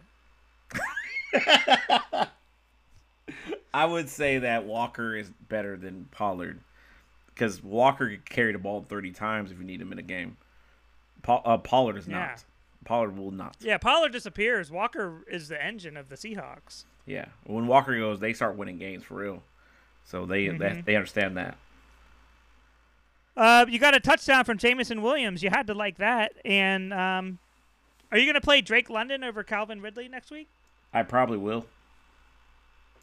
[3.73, 6.60] I would say that Walker is better than Pollard
[7.27, 10.38] because Walker could carry the ball 30 times if you need him in a game.
[11.27, 12.19] Uh, Pollard is Yeah.
[12.19, 12.43] not.
[12.86, 13.58] Pollard will not.
[13.60, 14.69] Yeah, Pollard disappears.
[14.71, 16.86] Walker is the engine of the Seahawks.
[17.08, 17.25] Yeah.
[17.45, 19.43] When Walker goes, they start winning games for real.
[20.05, 20.58] So they Mm-hmm.
[20.60, 21.58] they, they understand that.
[23.36, 25.43] Uh, you got a touchdown from Jameson Williams.
[25.43, 26.34] You had to like that.
[26.45, 27.39] And um,
[28.12, 30.47] are you going to play Drake London over Calvin Ridley next week?
[30.93, 31.65] I probably will.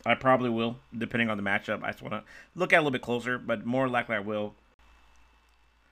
[0.04, 1.82] I probably will, depending on the matchup.
[1.82, 2.22] I just want to
[2.54, 4.54] look at it a little bit closer, but more likely I will.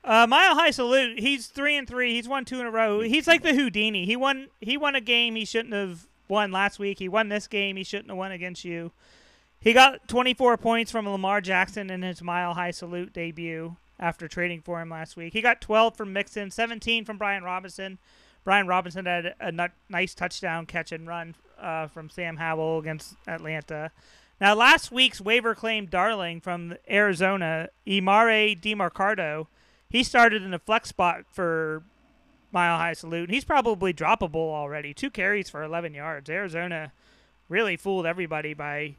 [0.03, 1.19] Uh, Mile High Salute.
[1.21, 2.15] He's three and three.
[2.15, 3.01] He's won two in a row.
[3.01, 4.07] He's like the Houdini.
[4.07, 4.49] He won.
[4.61, 6.99] He won a game he shouldn't have won last week.
[6.99, 8.93] He won this game he shouldn't have won against you.
[9.61, 14.63] He got 24 points from Lamar Jackson in his Mile High Salute debut after trading
[14.63, 15.35] for him last week.
[15.35, 17.99] He got 12 from Mixon, 17 from Brian Robinson.
[18.43, 23.91] Brian Robinson had a nice touchdown catch and run uh, from Sam Howell against Atlanta.
[24.41, 29.47] Now, last week's waiver claim darling from Arizona, Emari Demercado,
[29.91, 31.83] he started in a flex spot for
[32.53, 33.31] Mile High Salute.
[33.31, 34.95] He's probably droppable already.
[34.95, 36.31] Two carries for 11 yards.
[36.31, 36.93] Arizona
[37.49, 38.95] really fooled everybody by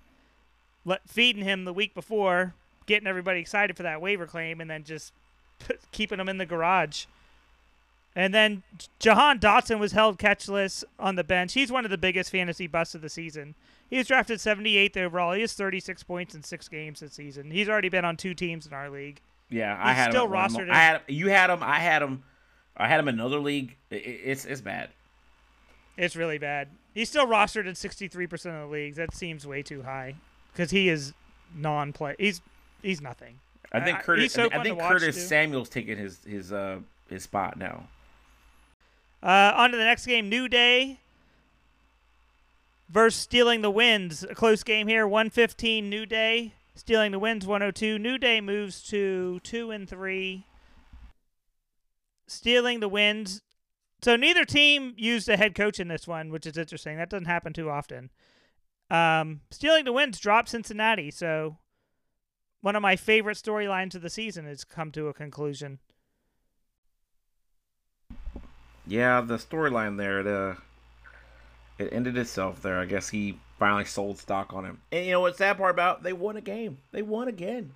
[0.86, 2.54] let, feeding him the week before,
[2.86, 5.14] getting everybody excited for that waiver claim, and then just
[5.92, 7.06] keeping him in the garage.
[8.16, 8.64] And then
[9.00, 11.54] Jahan Dotson was held catchless on the bench.
[11.54, 13.56] He's one of the biggest fantasy busts of the season.
[13.90, 15.34] He was drafted 78th overall.
[15.34, 17.52] He has 36 points in six games this season.
[17.52, 19.22] He's already been on two teams in our league.
[19.50, 20.32] Yeah, I had still him.
[20.32, 21.60] rostered I had you had him.
[21.62, 22.24] I had him.
[22.78, 23.76] I had him in another league.
[23.92, 24.90] I- I- it's it's bad.
[25.98, 26.70] It's really bad.
[26.94, 28.98] He's still rostered in 63% of the leagues.
[28.98, 30.16] That seems way too high
[30.54, 31.14] because he is
[31.56, 32.16] non-play.
[32.18, 32.42] He's
[32.82, 33.40] he's nothing.
[33.74, 34.24] I think Curtis.
[34.24, 35.22] he's so I think Curtis too.
[35.22, 37.88] Samuel's taking his his uh his spot now.
[39.24, 41.00] Uh, on to the next game, New Day
[42.90, 44.24] versus Stealing the Winds.
[44.24, 46.54] A close game here, 115 New Day.
[46.76, 48.00] Stealing the Winds, 102.
[48.00, 50.46] New Day moves to 2 and 3.
[52.28, 53.42] Stealing the Winds.
[54.02, 56.98] So neither team used a head coach in this one, which is interesting.
[56.98, 58.10] That doesn't happen too often.
[58.90, 61.58] Um, Stealing the Winds dropped Cincinnati, so
[62.62, 65.80] one of my favorite storylines of the season has come to a conclusion.
[68.88, 70.58] Yeah, the storyline there, the
[71.78, 72.80] it ended itself there.
[72.80, 74.82] I guess he finally sold stock on him.
[74.92, 76.04] And you know what's sad part about?
[76.04, 76.78] They won a game.
[76.92, 77.74] They won again.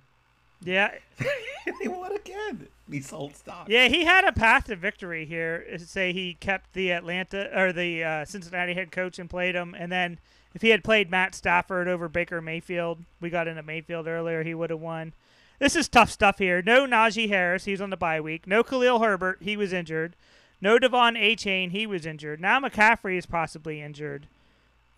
[0.62, 2.68] Yeah, they won again.
[2.90, 3.68] He sold stock.
[3.68, 5.66] Yeah, he had a path to victory here.
[5.78, 9.92] Say he kept the Atlanta or the uh, Cincinnati head coach and played him, and
[9.92, 10.18] then
[10.54, 14.54] if he had played Matt Stafford over Baker Mayfield, we got into Mayfield earlier, he
[14.54, 15.12] would have won.
[15.58, 16.62] This is tough stuff here.
[16.62, 18.46] No Najee Harris, he's on the bye week.
[18.46, 20.14] No Khalil Herbert, he was injured.
[20.60, 22.40] No De'Von Achane, he was injured.
[22.40, 24.26] Now McCaffrey is possibly injured.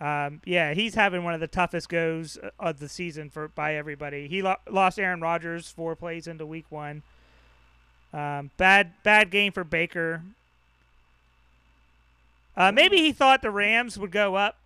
[0.00, 3.74] Um, yeah, he's having one of the toughest goes uh, of the season for by
[3.74, 4.28] everybody.
[4.28, 7.02] He lo- lost Aaron Rodgers four plays into Week One.
[8.12, 10.22] Um, bad bad game for Baker.
[12.56, 14.56] Uh, maybe he thought the Rams would go up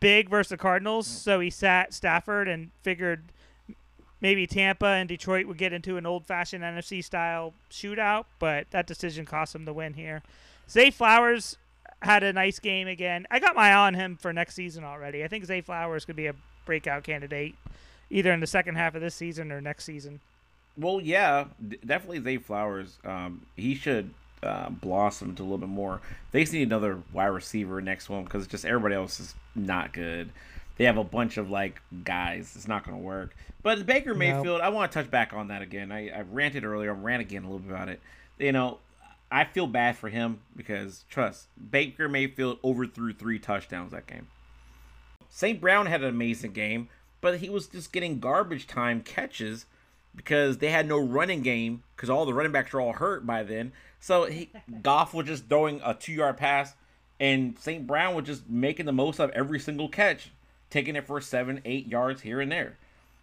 [0.00, 3.24] big versus the Cardinals, so he sat Stafford and figured
[4.20, 9.24] maybe Tampa and Detroit would get into an old-fashioned NFC style shootout, but that decision
[9.24, 10.22] cost him the win here.
[10.68, 11.56] Zay Flowers
[12.02, 13.26] had a nice game again.
[13.30, 15.24] I got my eye on him for next season already.
[15.24, 17.54] I think Zay Flowers could be a breakout candidate
[18.10, 20.20] either in the second half of this season or next season.
[20.76, 21.46] Well, yeah,
[21.84, 22.98] definitely Zay Flowers.
[23.04, 26.00] Um, he should uh, blossom to a little bit more.
[26.32, 30.30] They just need another wide receiver next one because just everybody else is not good.
[30.76, 32.52] They have a bunch of like guys.
[32.54, 33.34] It's not going to work.
[33.62, 35.90] But Baker Mayfield, I want to touch back on that again.
[35.90, 36.92] I, I ranted earlier.
[36.92, 38.00] I ran again a little bit about it.
[38.38, 38.78] You know,
[39.30, 44.28] I feel bad for him because trust Baker Mayfield overthrew three touchdowns that game.
[45.28, 45.60] St.
[45.60, 46.88] Brown had an amazing game,
[47.20, 49.66] but he was just getting garbage time catches
[50.14, 53.42] because they had no running game because all the running backs were all hurt by
[53.42, 53.72] then.
[54.00, 54.50] So he,
[54.82, 56.74] Goff was just throwing a two yard pass,
[57.20, 57.86] and St.
[57.86, 60.30] Brown was just making the most of every single catch,
[60.76, 62.76] taking it for seven, eight yards here and there.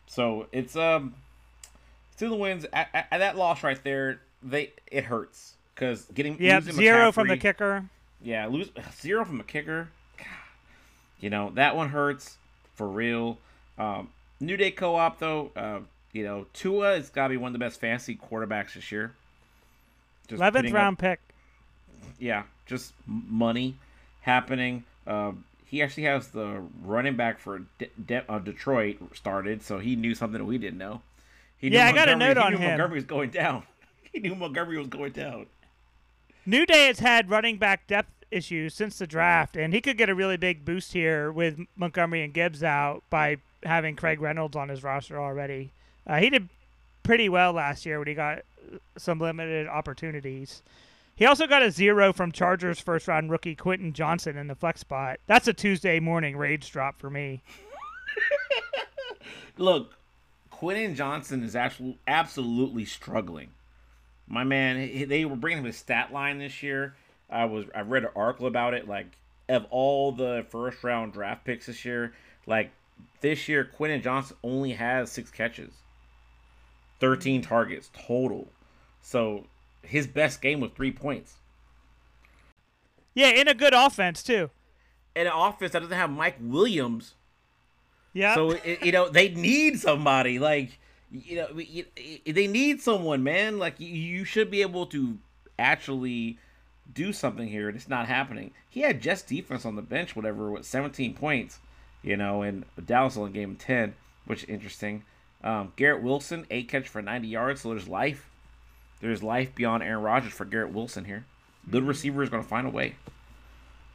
[0.07, 1.13] So it's um,
[2.15, 4.21] still the wins at, at, at that loss right there.
[4.41, 7.85] They it hurts because getting yeah zero from the kicker.
[8.23, 9.89] Yeah, lose zero from a kicker.
[10.17, 10.25] God,
[11.19, 12.37] you know that one hurts
[12.73, 13.37] for real.
[13.77, 15.79] Um, New Day Co-op though, uh,
[16.11, 19.13] you know Tua has got to be one of the best fantasy quarterbacks this year.
[20.29, 21.19] Eleventh round up, pick.
[22.17, 23.75] Yeah, just money
[24.21, 24.83] happening.
[25.05, 25.33] Uh,
[25.73, 30.13] he actually has the running back for De- De- uh, Detroit started, so he knew
[30.13, 31.01] something that we didn't know.
[31.57, 32.61] He yeah, I got a note on him.
[32.61, 33.63] Montgomery was going down.
[34.13, 35.47] he knew Montgomery was going down.
[36.45, 40.09] New Day has had running back depth issues since the draft, and he could get
[40.09, 44.69] a really big boost here with Montgomery and Gibbs out by having Craig Reynolds on
[44.69, 45.71] his roster already.
[46.05, 46.49] Uh, he did
[47.01, 48.43] pretty well last year when he got
[48.95, 50.61] some limited opportunities.
[51.15, 54.79] He also got a zero from Chargers first round rookie Quentin Johnston in the flex
[54.81, 55.19] spot.
[55.27, 57.43] That's a Tuesday morning rage drop for me.
[59.57, 59.93] Look,
[60.49, 63.49] Quentin Johnston is actually absolutely struggling.
[64.27, 66.95] My man, they were bringing him his stat line this year.
[67.29, 68.87] I was I read an article about it.
[68.87, 69.07] Like
[69.47, 72.13] of all the first round draft picks this year,
[72.47, 72.71] like
[73.21, 75.73] this year, Quentin Johnston only has six catches,
[76.99, 78.47] thirteen targets total.
[79.01, 79.45] So
[79.83, 81.35] his best game was three points.
[83.13, 84.49] Yeah, in a good offense too.
[85.15, 87.13] In an offense that doesn't have Mike Williams.
[88.13, 88.35] Yeah.
[88.35, 90.79] So it, you know they need somebody like
[91.11, 91.47] you know
[92.25, 93.59] they need someone, man.
[93.59, 95.17] Like you should be able to
[95.59, 96.37] actually
[96.91, 98.51] do something here, and it's not happening.
[98.69, 101.59] He had just defense on the bench, whatever, with 17 points,
[102.01, 105.03] you know, and Dallas only gave him 10, which is interesting.
[105.43, 108.29] Um, Garrett Wilson, eight catch for 90 yards, so there's life.
[109.03, 111.25] There's life beyond Aaron Rodgers for Garrett Wilson here.
[111.69, 111.89] Good mm-hmm.
[111.89, 112.95] receiver is going to find a way.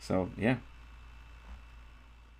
[0.00, 0.56] So, yeah.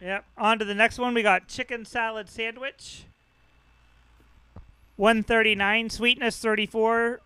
[0.02, 0.26] Yep.
[0.36, 1.14] On to the next one.
[1.14, 3.04] We got chicken salad sandwich.
[4.96, 5.88] 139.
[5.88, 7.20] Sweetness 34.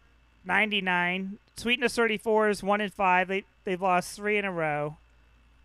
[0.45, 1.39] 99.
[1.57, 3.27] Sweetness 34 is 1 and 5.
[3.27, 4.97] They, they've lost three in a row.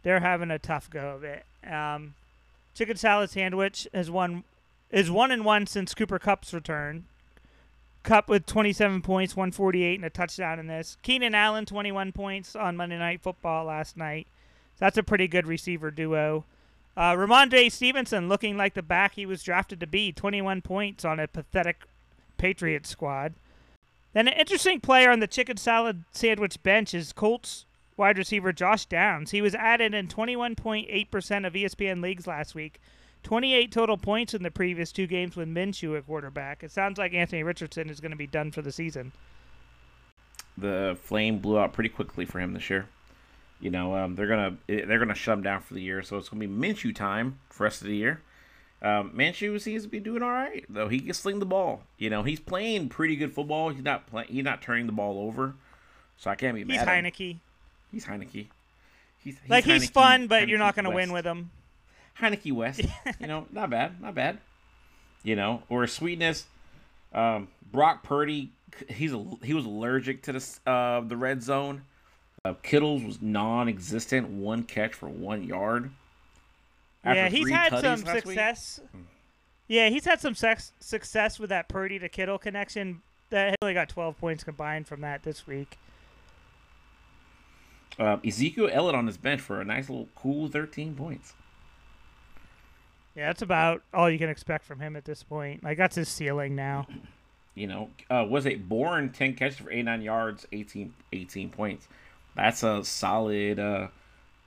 [0.02, 1.46] They're having a tough go of it.
[1.63, 2.16] Um,
[2.74, 4.44] chicken salad sandwich has won
[4.90, 7.06] is one and one since Cooper Kupp's return.
[8.08, 10.96] Kupp with 27 points, 148, and a touchdown in this.
[11.02, 14.28] Keenan Allen, 21 points on Monday Night Football last night.
[14.76, 16.46] So that's a pretty good receiver duo.
[16.96, 21.20] Uh, Rhamondre Stevenson looking like the back he was drafted to be, 21 points on
[21.20, 21.84] a pathetic
[22.38, 23.34] Patriots squad.
[24.13, 27.65] Then an interesting player on the chicken salad sandwich bench is Colts
[27.98, 29.32] wide receiver Josh Downs.
[29.32, 32.80] He was added in 21.8% of ESPN leagues last week
[33.23, 36.63] 28 total points in the previous two games with Minshew at quarterback.
[36.63, 39.12] It sounds like Anthony Richardson is going to be done for the season.
[40.58, 42.88] The flame blew out pretty quickly for him this year.
[43.60, 46.30] You know, um, they're gonna they're gonna shut him down for the year, so it's
[46.30, 48.21] gonna be Minshew time for the rest of the year.
[48.84, 50.88] Um, Minshew seems to be doing all right, though.
[50.88, 51.82] He can sling the ball.
[51.97, 53.69] You know, he's playing pretty good football.
[53.69, 54.30] He's not playing.
[54.30, 55.56] He's not turning the ball over,
[56.17, 56.80] so I can't be mad.
[56.80, 57.38] He's Heinicke.
[57.91, 58.47] He's Heinicke.
[59.23, 61.49] He's, he's like Heinicke, he's fun, but Heinicke you're not going to win with him.
[62.19, 62.82] Heinicke West.
[63.19, 64.39] you know, not bad, not bad.
[65.23, 66.45] You know, or sweetness.
[67.13, 68.51] Um, Brock Purdy,
[68.89, 71.84] he's a, he was allergic to the uh, the red zone.
[72.45, 75.89] Uh, Kittles was non-existent, one catch for one yard.
[77.03, 78.80] yeah, he's had some success.
[78.93, 79.03] Week.
[79.67, 83.01] Yeah, he's had some sex, success with that Purdy to Kittle connection.
[83.30, 85.77] That only got 12 points combined from that this week.
[87.99, 91.34] Uh, Ezekiel Elliott on his bench for a nice little cool 13 points.
[93.17, 95.63] Yeah, that's about all you can expect from him at this point.
[95.63, 96.86] Like that's his ceiling now.
[97.56, 101.88] You know, uh, was it Bourne ten catches for eighty nine yards, 18, 18 points.
[102.36, 103.58] That's a solid.
[103.58, 103.88] Uh,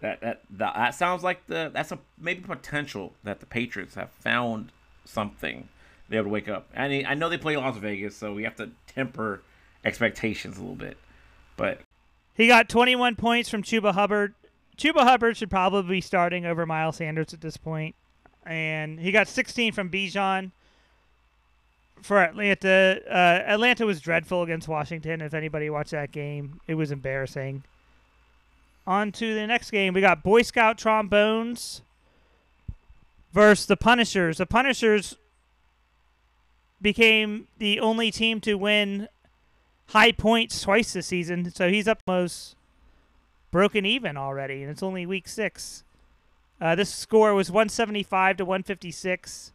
[0.00, 4.70] that that that sounds like the that's a maybe potential that the Patriots have found
[5.04, 5.68] something.
[6.08, 6.68] They able to wake up.
[6.76, 9.42] I mean, I know they play Las Vegas, so we have to temper
[9.84, 10.96] expectations a little bit.
[11.56, 11.80] But
[12.34, 14.34] he got 21 points from Chuba Hubbard.
[14.78, 17.96] Chuba Hubbard should probably be starting over Miles Sanders at this point
[18.46, 20.50] and he got 16 from Bijan
[22.02, 23.00] for Atlanta.
[23.08, 25.20] Uh, Atlanta was dreadful against Washington.
[25.20, 27.62] If anybody watched that game, it was embarrassing.
[28.86, 29.94] On to the next game.
[29.94, 31.82] We got Boy Scout Trombones
[33.32, 34.38] versus the Punishers.
[34.38, 35.16] The Punishers
[36.80, 39.08] became the only team to win
[39.88, 42.56] high points twice this season, so he's up almost
[43.50, 45.84] broken even already, and it's only week six.
[46.60, 49.52] Uh, this score was 175 to 156.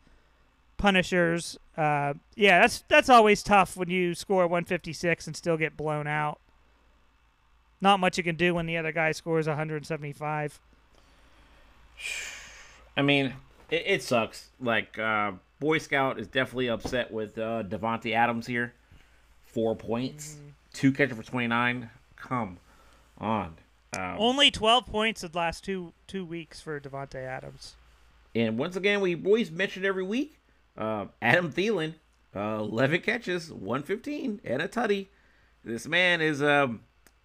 [0.77, 1.57] Punishers.
[1.77, 6.39] Uh, yeah, that's that's always tough when you score 156 and still get blown out.
[7.81, 10.59] Not much you can do when the other guy scores 175.
[12.97, 13.33] I mean,
[13.69, 14.49] it, it sucks.
[14.59, 18.73] Like, uh, Boy Scout is definitely upset with uh, Davante Adams here.
[19.45, 20.51] Four points, mm.
[20.73, 21.89] two catches for 29.
[22.17, 22.57] Come
[23.17, 23.55] on.
[23.97, 27.75] Um, Only 12 points in the last two two weeks for Davante Adams.
[28.33, 30.37] And once again, we always mention every week,
[30.77, 31.93] uh, Adam Thielen,
[32.35, 35.07] uh, 11 catches, 115, and a tutty.
[35.63, 36.81] This man is um,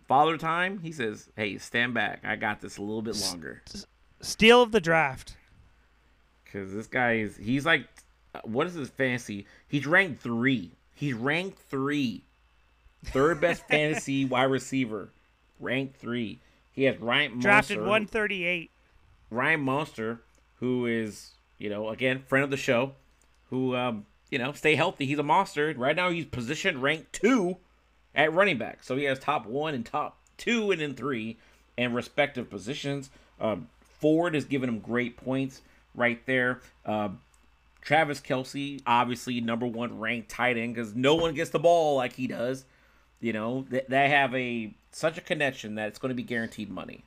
[0.06, 0.78] father time.
[0.78, 2.20] He says, "Hey, stand back.
[2.24, 3.62] I got this a little bit longer."
[4.20, 5.36] Steal of the draft.
[6.44, 7.86] Because this guy is he's like,
[8.42, 9.46] what is his fantasy?
[9.68, 10.72] He's ranked three.
[10.94, 12.22] He's ranked three.
[13.04, 15.10] Third best fantasy wide receiver.
[15.58, 16.40] Ranked three.
[16.80, 17.42] He has Raheem Mostert.
[17.42, 18.70] Drafted 138.
[19.28, 20.20] Raheem Mostert,
[20.60, 22.92] who is, you know, again, friend of the show,
[23.50, 25.04] who, um, you know, stay healthy.
[25.04, 25.74] He's a monster.
[25.76, 27.58] Right now, he's positioned ranked two
[28.14, 28.82] at running back.
[28.82, 31.36] So he has top one and top two and then three
[31.76, 33.10] and respective positions.
[33.38, 35.60] Um, Ford is giving him great points
[35.94, 36.62] right there.
[36.86, 37.10] Uh,
[37.82, 42.14] Travis Kelce, obviously number one ranked tight end because no one gets the ball like
[42.14, 42.64] he does.
[43.20, 46.70] You know, they, they have a such a connection that it's going to be guaranteed
[46.70, 47.04] money.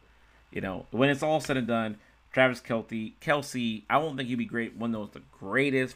[0.51, 1.97] You know, when it's all said and done,
[2.31, 4.75] Travis Kelce, Kelsey, I don't think he'd be great.
[4.75, 5.95] One of the greatest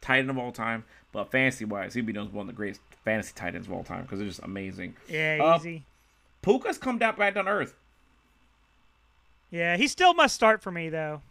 [0.00, 3.32] tight end of all time, but fantasy wise, he'd be one of the greatest fantasy
[3.34, 4.96] tight ends of all time because they're just amazing.
[5.08, 5.84] Yeah, uh, easy.
[6.42, 7.74] Puka's come down back down earth.
[9.50, 11.22] Yeah, he still must start for me though.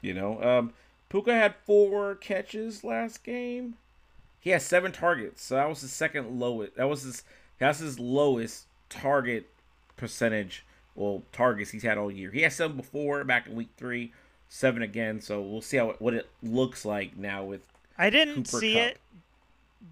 [0.00, 0.72] You know, um,
[1.08, 3.74] Puka had four catches last game.
[4.40, 6.76] He has seven targets, so that was his second lowest.
[6.76, 7.22] That was his
[7.58, 9.48] that's his lowest target
[9.96, 10.64] percentage.
[10.94, 12.30] Well, targets he's had all year.
[12.30, 14.12] He had seven before back in week three,
[14.48, 15.20] seven again.
[15.20, 17.62] So we'll see how what it looks like now with.
[17.98, 18.82] I didn't Cooper see Kupp.
[18.82, 18.98] it,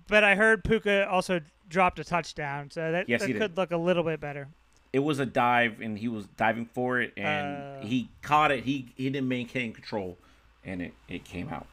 [0.09, 3.57] but I heard Puka also dropped a touchdown, so that, yes, that could did.
[3.57, 4.48] look a little bit better.
[4.92, 8.64] It was a dive, and he was diving for it, and uh, he caught it.
[8.64, 10.18] He he didn't maintain control,
[10.64, 11.66] and it it came out.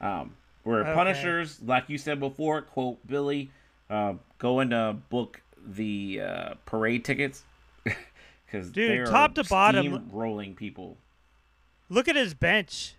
[0.00, 0.94] Um, where okay.
[0.94, 3.50] Punishers, like you said before, quote Billy,
[3.90, 7.44] uh, going to book the uh, parade tickets
[8.46, 10.96] because dude, top to bottom, rolling people.
[11.88, 12.94] Look at his bench.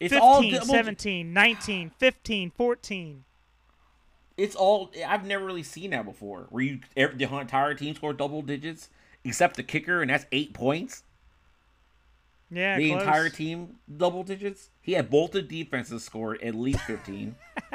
[0.00, 3.24] It's 15, all 17, 19, 15, 14.
[4.36, 6.46] It's all I've never really seen that before.
[6.50, 8.88] Where you the entire team scored double digits
[9.24, 11.04] except the kicker, and that's eight points.
[12.50, 13.02] Yeah, the close.
[13.02, 14.70] entire team double digits.
[14.80, 17.36] He had both the defenses score at least fifteen.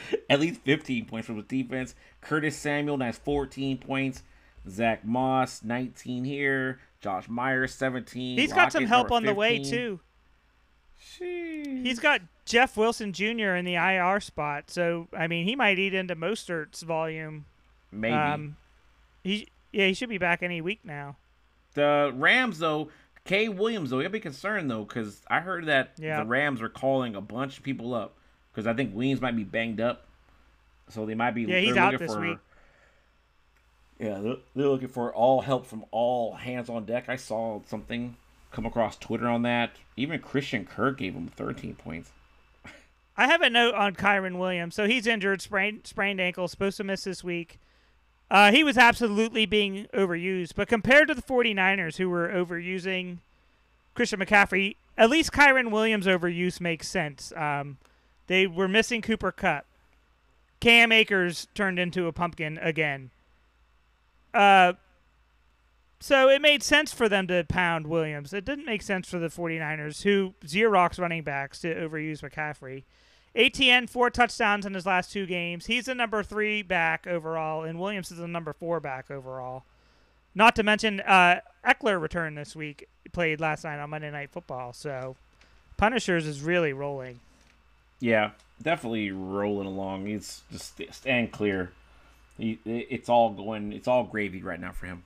[0.30, 1.94] at least 15 points from the defense.
[2.20, 4.22] Curtis Samuel has 14 points.
[4.68, 6.80] Zach Moss 19 here.
[7.00, 8.38] Josh Myers 17.
[8.38, 9.26] He's got some help on 15.
[9.26, 10.00] the way too.
[11.18, 11.84] Jeez.
[11.84, 13.54] He's got Jeff Wilson Jr.
[13.54, 17.46] in the IR spot, so I mean he might eat into Mostert's volume.
[17.90, 18.14] Maybe.
[18.14, 18.56] Um,
[19.24, 21.16] he yeah he should be back any week now.
[21.74, 22.88] The Rams though,
[23.24, 26.20] Kay Williams though, you gotta be concerned though because I heard that yeah.
[26.20, 28.16] the Rams are calling a bunch of people up
[28.52, 30.06] because I think Williams might be banged up,
[30.88, 31.42] so they might be.
[31.42, 32.38] Yeah, he's out this for, week.
[33.98, 37.08] Yeah, they're, they're looking for all help from all hands on deck.
[37.08, 38.16] I saw something
[38.50, 39.76] come across Twitter on that.
[39.96, 42.10] Even Christian Kirk gave him 13 points.
[43.16, 44.74] I have a note on Kyren Williams.
[44.74, 47.58] So he's injured, sprained, sprained ankle, supposed to miss this week.
[48.30, 50.54] Uh, he was absolutely being overused.
[50.56, 53.18] But compared to the 49ers, who were overusing
[53.94, 57.32] Christian McCaffrey, at least Kyren Williams' overuse makes sense.
[57.36, 57.76] Um,
[58.26, 59.66] they were missing Cooper Kupp.
[60.60, 63.10] Cam Akers turned into a pumpkin again.
[64.32, 64.74] Uh,
[66.00, 68.32] so it made sense for them to pound Williams.
[68.32, 72.84] It didn't make sense for the 49ers, who Xerox running backs to overuse McCaffrey.
[73.34, 75.66] ATN, four touchdowns in his last two games.
[75.66, 79.64] He's the number three back overall, and Williams is the number four back overall.
[80.34, 84.72] Not to mention, uh, Ekeler returned this week, played last night on Monday Night Football.
[84.72, 85.16] So
[85.76, 87.18] Punishers is really rolling.
[88.02, 90.06] Yeah, definitely rolling along.
[90.06, 91.70] He's just stand clear.
[92.36, 93.72] He, it's all going.
[93.72, 95.04] It's all gravy right now for him.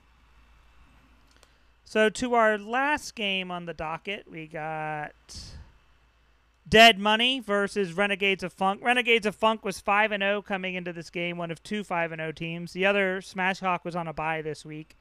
[1.85, 5.13] So to our last game on the docket, we got
[6.67, 8.81] Dead Money versus Renegades of Funk.
[8.83, 12.11] Renegades of Funk was 5 and 0 coming into this game, one of two 5
[12.11, 12.73] and 0 teams.
[12.73, 14.97] The other Smash Hawk was on a bye this week.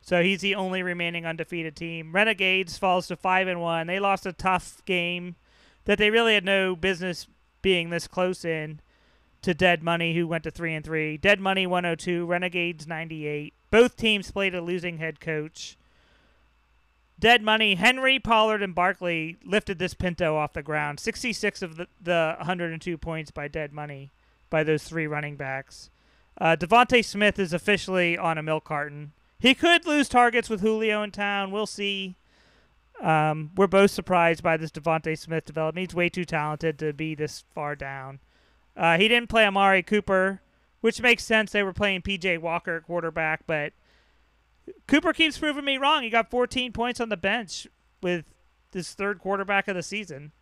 [0.00, 2.12] So he's the only remaining undefeated team.
[2.12, 3.86] Renegades falls to 5 and 1.
[3.86, 5.36] They lost a tough game
[5.86, 7.26] that they really had no business
[7.62, 8.80] being this close in
[9.42, 11.16] to Dead Money, who went to three and three.
[11.16, 13.54] Dead Money 102, Renegades 98.
[13.70, 15.76] Both teams played a losing head coach.
[17.18, 21.00] Dead Money, Henry, Pollard, and Barkley lifted this Pinto off the ground.
[21.00, 24.10] 66 of the, the 102 points by Dead Money
[24.50, 25.90] by those three running backs.
[26.38, 29.12] Uh, DeVonta Smith is officially on a milk carton.
[29.38, 31.50] He could lose targets with Julio in town.
[31.50, 32.16] We'll see.
[33.02, 35.90] Um, we're both surprised by this DeVonta Smith development.
[35.90, 38.20] He's way too talented to be this far down.
[38.76, 40.40] Uh, he didn't play Amari Cooper,
[40.80, 41.52] which makes sense.
[41.52, 43.72] They were playing PJ Walker at quarterback, but
[44.86, 46.02] Cooper keeps proving me wrong.
[46.02, 47.66] He got 14 points on the bench
[48.02, 48.24] with
[48.72, 50.32] this third quarterback of the season.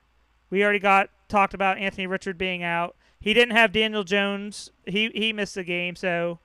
[0.51, 2.97] We already got talked about Anthony Richard being out.
[3.21, 4.71] He didn't have Daniel Jones.
[4.87, 6.41] He he missed the game, so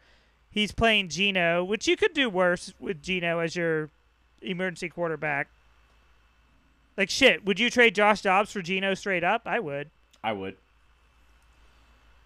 [0.49, 3.89] he's playing Geno, which you could do worse with Geno as your
[4.41, 5.49] emergency quarterback.
[6.99, 9.43] Like shit, would you trade Josh Dobbs for Geno straight up?
[9.45, 9.89] I would.
[10.21, 10.57] I would.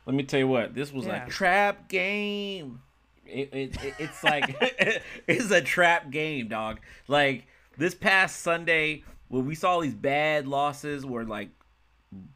[0.08, 1.26] Let me tell you what, this was Yeah.
[1.26, 2.82] a trap game.
[3.28, 4.56] It, it, it- it's like
[5.28, 6.80] it's a trap game, dog.
[7.08, 7.46] Like
[7.78, 11.50] this past Sunday, when we saw these bad losses, where like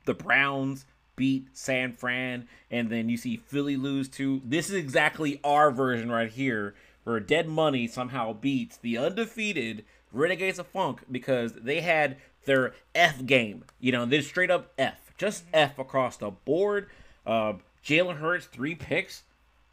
[0.05, 0.85] the Browns
[1.15, 4.43] beat San Fran, and then you see Philly lose to.
[4.45, 10.59] This is exactly our version right here, where Dead Money somehow beats the undefeated Renegades
[10.59, 13.63] of Funk because they had their F game.
[13.79, 16.89] You know, they straight up F, just F across the board.
[17.25, 17.53] Uh,
[17.83, 19.23] Jalen Hurts three picks.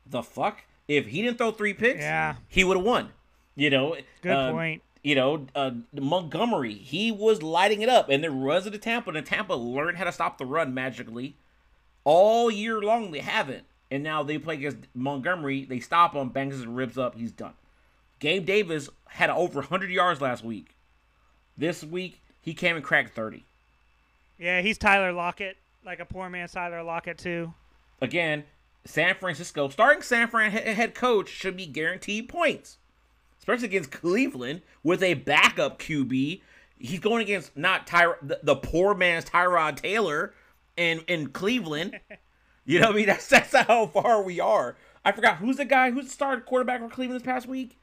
[0.06, 0.62] The fuck?
[0.88, 2.34] If he didn't throw three picks, Yeah.
[2.48, 3.10] he would have won.
[3.56, 4.82] You know, Good um, point.
[5.02, 9.10] you know, uh, Montgomery, he was lighting it up, and the runs of the Tampa,
[9.10, 11.36] and Tampa learned how to stop the run magically.
[12.04, 15.64] All year long, they haven't, and now they play against Montgomery.
[15.64, 17.54] They stop him, bangs his ribs up, he's done.
[18.24, 20.76] Gabe Davis had over 100 yards last week.
[21.58, 23.44] This week, he came and cracked 30.
[24.38, 27.52] Yeah, he's Tyler Lockett, like a poor man's Tyler Lockett too.
[28.00, 28.44] Again,
[28.86, 32.78] San Francisco, starting San Fran head coach should be guaranteed points,
[33.40, 36.40] especially against Cleveland with a backup QB.
[36.78, 40.32] He's going against not Tyra, the, the poor man's Tyrod Taylor
[40.78, 42.00] in in Cleveland.
[42.66, 43.06] You know what I mean?
[43.08, 44.74] That's that's how far we are.
[45.04, 47.76] I forgot who's the guy who's the starting quarterback for Cleveland this past week.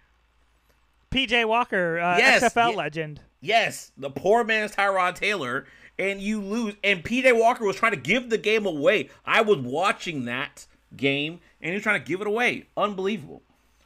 [1.12, 2.76] PJ Walker, uh, Yes, XFL yeah.
[2.78, 3.22] legend.
[3.42, 5.66] Yes, the poor man's Tyrod Taylor,
[6.00, 6.76] and you lose.
[6.84, 9.10] And PJ Walker was trying to give the game away.
[9.26, 12.68] I was watching that game, and he was trying to give it away.
[12.78, 13.42] Unbelievable.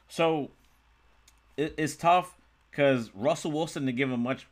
[0.07, 0.51] So
[1.57, 2.35] it, it's tough
[2.71, 4.47] because Russell Wilson didn't give him much,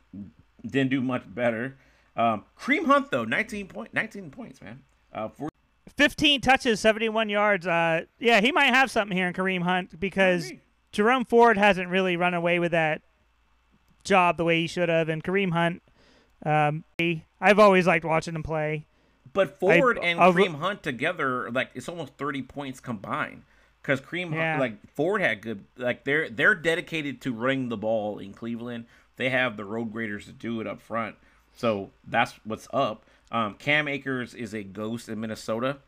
[0.66, 1.76] didn't do much better.
[2.16, 4.80] Um, Kareem Hunt though, nineteen point, nineteen points, man.
[5.12, 5.48] Uh, for
[5.96, 7.66] 15 touches, 71 yards.
[7.68, 10.50] Uh, yeah, he might have something here in Kareem Hunt because.
[10.94, 13.02] Jerome Ford hasn't really run away with that
[14.04, 15.82] job the way he should have, and Kareem Hunt.
[16.46, 16.84] Um,
[17.40, 18.84] I've always liked watching him play.
[19.32, 23.42] But Ford and I'll- Kareem Hunt together, like it's almost thirty points combined.
[23.82, 24.52] Because Kareem, Yeah.
[24.52, 28.86] Hunt, like Ford had good, like they're they're dedicated to running the ball in Cleveland.
[29.16, 31.16] They have the road graders to do it up front,
[31.54, 33.04] so that's what's up.
[33.32, 35.78] Um, Cam Akers is a ghost in Minnesota.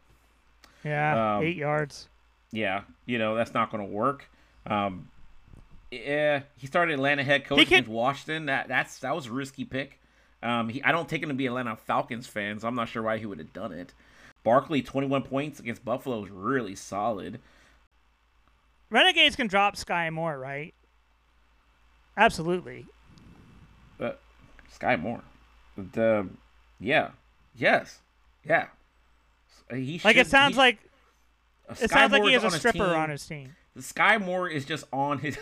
[0.84, 2.08] Yeah, Um, eight yards.
[2.50, 4.28] Yeah, you know that's not going to work.
[4.66, 5.08] Um,
[5.90, 8.46] yeah, he started Atlanta head coach He can- Washington.
[8.46, 9.98] That that's that was a risky pick.
[10.42, 12.64] Um, he, I don't take him to be Atlanta Falcons fans.
[12.64, 13.94] I'm not sure why he would have done it.
[14.44, 17.40] Barkley, 21 points against Buffalo is really solid.
[18.90, 20.72] Renegades can drop Sky Moore, right?
[22.16, 22.86] Absolutely.
[23.98, 24.20] But
[24.70, 25.22] Sky Moore,
[25.76, 26.28] the
[26.78, 27.10] yeah,
[27.56, 28.00] yes,
[28.44, 28.66] yeah.
[29.70, 30.78] He Like it sounds he- like
[31.68, 33.56] uh, it sounds like he has a stripper on his team.
[33.82, 35.38] Sky Moore is just on his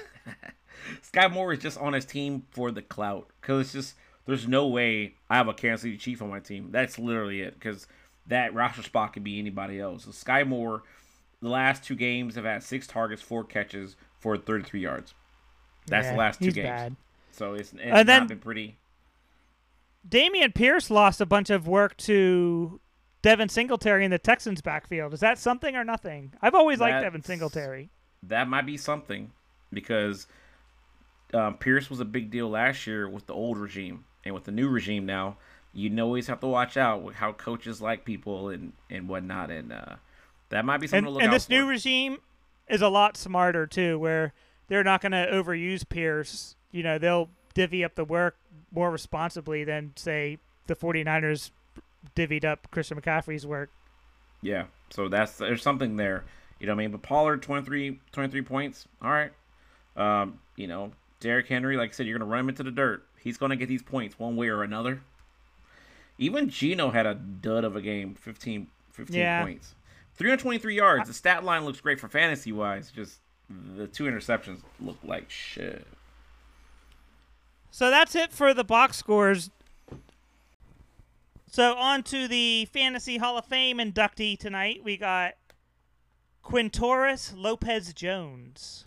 [1.03, 3.95] Sky Moore is just on his team for the clout because it's just
[4.27, 6.69] there's no way I have a Kansas City Chief on my team.
[6.71, 7.87] That's literally it because
[8.27, 10.05] that roster spot could be anybody else.
[10.05, 10.83] So Sky Moore,
[11.43, 15.15] the last two games have had six targets, four catches for 33 yards.
[15.87, 16.67] That's Yeah, the last two he's games.
[16.69, 16.97] bad.
[17.33, 18.77] So it's, it's And then- not been pretty.
[20.09, 22.81] Dameon Pierce lost a bunch of work to
[23.23, 25.15] Devin Singletary in the Texans backfield.
[25.15, 26.35] Is that something or nothing?
[26.43, 27.91] I've always liked Devin Singletary.
[28.29, 29.31] That might be something
[29.73, 30.27] because
[31.33, 34.53] um, Pierce was a big deal last year with the old regime and with the
[34.53, 35.37] new regime now.
[35.73, 39.73] You always have to watch out with how coaches like people and and whatnot, and
[39.73, 39.97] uh,
[40.51, 41.53] that might be something And, to look and out this for.
[41.53, 42.19] new regime
[42.69, 44.33] is a lot smarter too, where
[44.69, 46.55] they're not going to overuse Pierce.
[46.71, 48.37] You know, they'll divvy up the work
[48.73, 51.51] more responsibly than say the 49ers
[52.15, 53.71] divvied up Christian McCaffrey's work.
[54.43, 56.25] Yeah, so that's there's something there.
[56.65, 56.93] You know what I mean?
[56.93, 58.89] But Pollard 23, 23 points.
[59.03, 59.31] All right.
[59.99, 63.05] Um, you know, Derrick Henry, like I said, you're gonna run him into the dirt.
[63.21, 65.03] He's gonna get these points one way or another.
[66.17, 69.43] Even Geno had a dud of a game, 15, 15 Yeah.
[69.43, 69.75] points.
[70.15, 71.07] 323 yards.
[71.09, 72.91] The stat line looks great for fantasy wise.
[72.91, 73.19] Just
[73.77, 75.87] the two interceptions look like shit.
[77.71, 79.51] So that's it for the box scores.
[81.51, 84.81] So on to the Fantasy Hall of Fame inductee tonight.
[84.83, 85.35] We got
[86.45, 88.85] Quintorris Lopez Jones.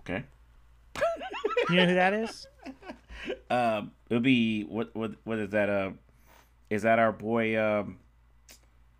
[0.00, 0.24] Okay.
[1.70, 2.46] You know who that is?
[3.50, 5.68] Um, it'll be what what what is that?
[5.68, 5.90] Uh,
[6.70, 7.60] is that our boy?
[7.60, 7.98] Um,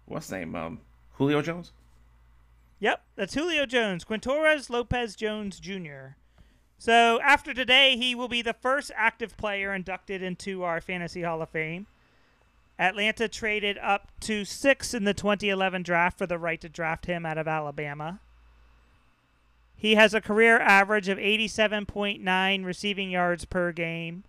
[0.06, 0.54] what's his name?
[0.54, 0.80] Um,
[1.12, 1.72] Julio Jones.
[2.80, 6.16] Yep, that's Julio Jones, Quintorris Lopez Jones Jr.
[6.78, 11.40] So after today, he will be the first active player inducted into our Fantasy Hall
[11.40, 11.86] of Fame.
[12.78, 17.26] Atlanta traded up to six in the 2011 draft for the right to draft him
[17.26, 18.20] out of Alabama.
[19.76, 24.24] He has a career average of 87.9 receiving yards per game.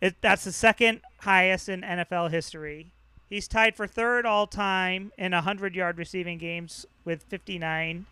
[0.00, 2.92] It, that's the second highest in NFL history.
[3.28, 8.06] He's tied for third all time in 100 yard receiving games with 59.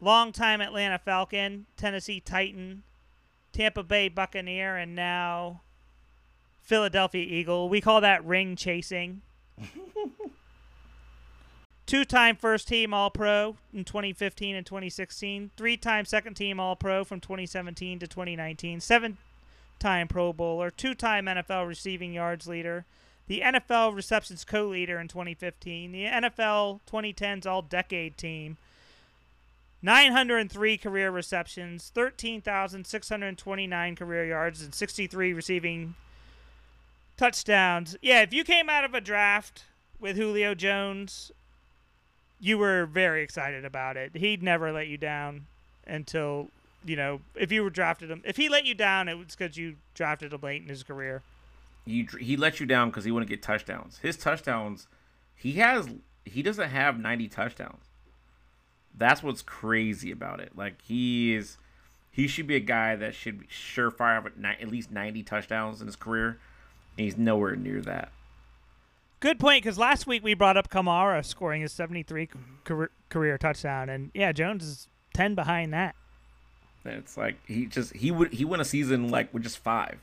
[0.00, 2.82] Longtime Atlanta Falcon, Tennessee Titan,
[3.52, 5.62] Tampa Bay Buccaneer, and now
[6.66, 7.68] Philadelphia Eagle.
[7.68, 9.22] We call that ring chasing.
[11.86, 15.52] Two time first team All Pro in 2015 and 2016.
[15.56, 18.80] Three time second team All Pro from 2017 to 2019.
[18.80, 19.18] Seven
[19.78, 20.70] time Pro Bowler.
[20.70, 22.84] Two time NFL receiving yards leader.
[23.28, 25.92] The NFL receptions co leader in 2015.
[25.92, 28.56] The NFL 2010s All Decade team.
[29.82, 35.94] 903 career receptions, 13,629 career yards, and 63 receiving
[37.16, 37.96] touchdowns.
[38.02, 39.64] Yeah, if you came out of a draft
[39.98, 41.32] with Julio Jones,
[42.40, 44.16] you were very excited about it.
[44.16, 45.46] He'd never let you down
[45.86, 46.48] until,
[46.84, 48.22] you know, if you were drafted him.
[48.24, 51.22] If he let you down, it was because you drafted him late in his career.
[51.84, 53.98] He he let you down because he wouldn't get touchdowns.
[53.98, 54.88] His touchdowns,
[55.34, 55.88] he has
[56.24, 57.84] he doesn't have 90 touchdowns.
[58.94, 60.52] That's what's crazy about it.
[60.56, 61.58] Like he is,
[62.10, 66.38] he should be a guy that should surefire at least 90 touchdowns in his career.
[66.96, 68.10] And he's nowhere near that.
[69.20, 72.28] Good point, because last week we brought up Kamara scoring his 73
[72.64, 75.96] career, career touchdown, and yeah, Jones is 10 behind that.
[76.84, 79.98] It's like he just he would he won a season like with just five.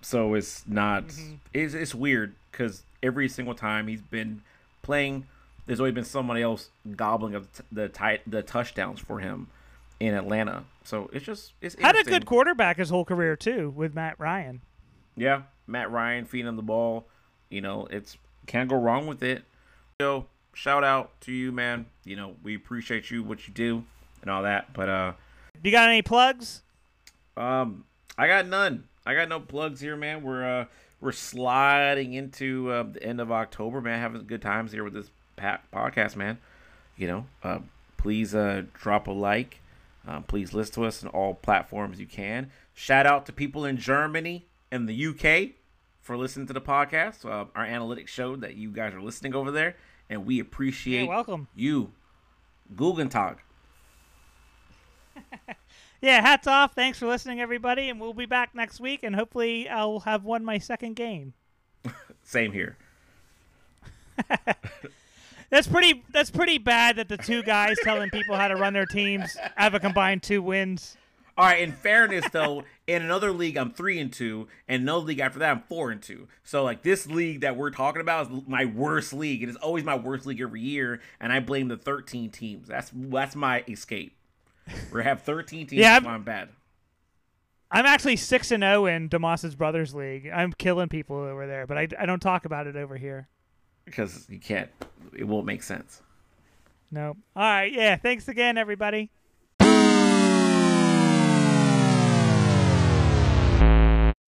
[0.00, 1.34] So it's not mm-hmm.
[1.52, 4.42] it's it's weird because every single time he's been
[4.82, 5.26] playing,
[5.66, 9.48] there's always been somebody else gobbling up the tight the touchdowns for him
[10.00, 10.64] in Atlanta.
[10.84, 14.62] So it's just it's had a good quarterback his whole career too with Matt Ryan.
[15.16, 17.06] Yeah, Matt Ryan feeding him the ball.
[17.50, 18.16] You know, it's
[18.46, 19.44] can't go wrong with it.
[20.00, 21.86] So shout out to you, man.
[22.04, 23.84] You know, we appreciate you what you do
[24.22, 24.72] and all that.
[24.72, 25.12] But uh,
[25.62, 26.62] you got any plugs?
[27.36, 27.84] Um,
[28.16, 28.84] I got none.
[29.06, 30.22] I got no plugs here, man.
[30.22, 30.64] We're uh
[31.00, 34.00] we're sliding into uh, the end of October, man.
[34.00, 36.38] Having good times here with this podcast, man.
[36.96, 37.58] You know, uh,
[37.96, 39.60] please uh, drop a like.
[40.06, 42.50] Uh, please listen to us on all platforms you can.
[42.74, 45.54] Shout out to people in Germany and the UK
[46.08, 47.26] for listening to the podcast.
[47.26, 49.76] Uh, our analytics showed that you guys are listening over there,
[50.08, 51.48] and we appreciate welcome.
[51.54, 51.92] you.
[52.74, 53.36] Guten Tag.
[56.00, 56.74] yeah, hats off.
[56.74, 60.46] Thanks for listening, everybody, and we'll be back next week, and hopefully I'll have won
[60.46, 61.34] my second game.
[62.22, 62.78] Same here.
[65.50, 66.04] That's pretty.
[66.10, 69.74] That's pretty bad that the two guys telling people how to run their teams have
[69.74, 70.96] a combined two wins.
[71.36, 71.60] All right.
[71.60, 75.50] In fairness, though, in another league I'm three and two, and another league after that
[75.50, 76.26] I'm four and two.
[76.42, 79.42] So like this league that we're talking about is my worst league.
[79.42, 82.66] It is always my worst league every year, and I blame the 13 teams.
[82.66, 84.16] That's that's my escape.
[84.92, 85.80] We have 13 teams.
[85.80, 86.48] yeah, I'm, I'm bad.
[87.70, 90.30] I'm actually six and zero in Demas's brothers league.
[90.32, 93.28] I'm killing people over there, but I, I don't talk about it over here
[93.84, 94.70] because you can't.
[95.14, 96.02] It won't make sense.
[96.90, 97.16] No.
[97.36, 97.70] All right.
[97.70, 97.96] Yeah.
[97.96, 99.10] Thanks again, everybody.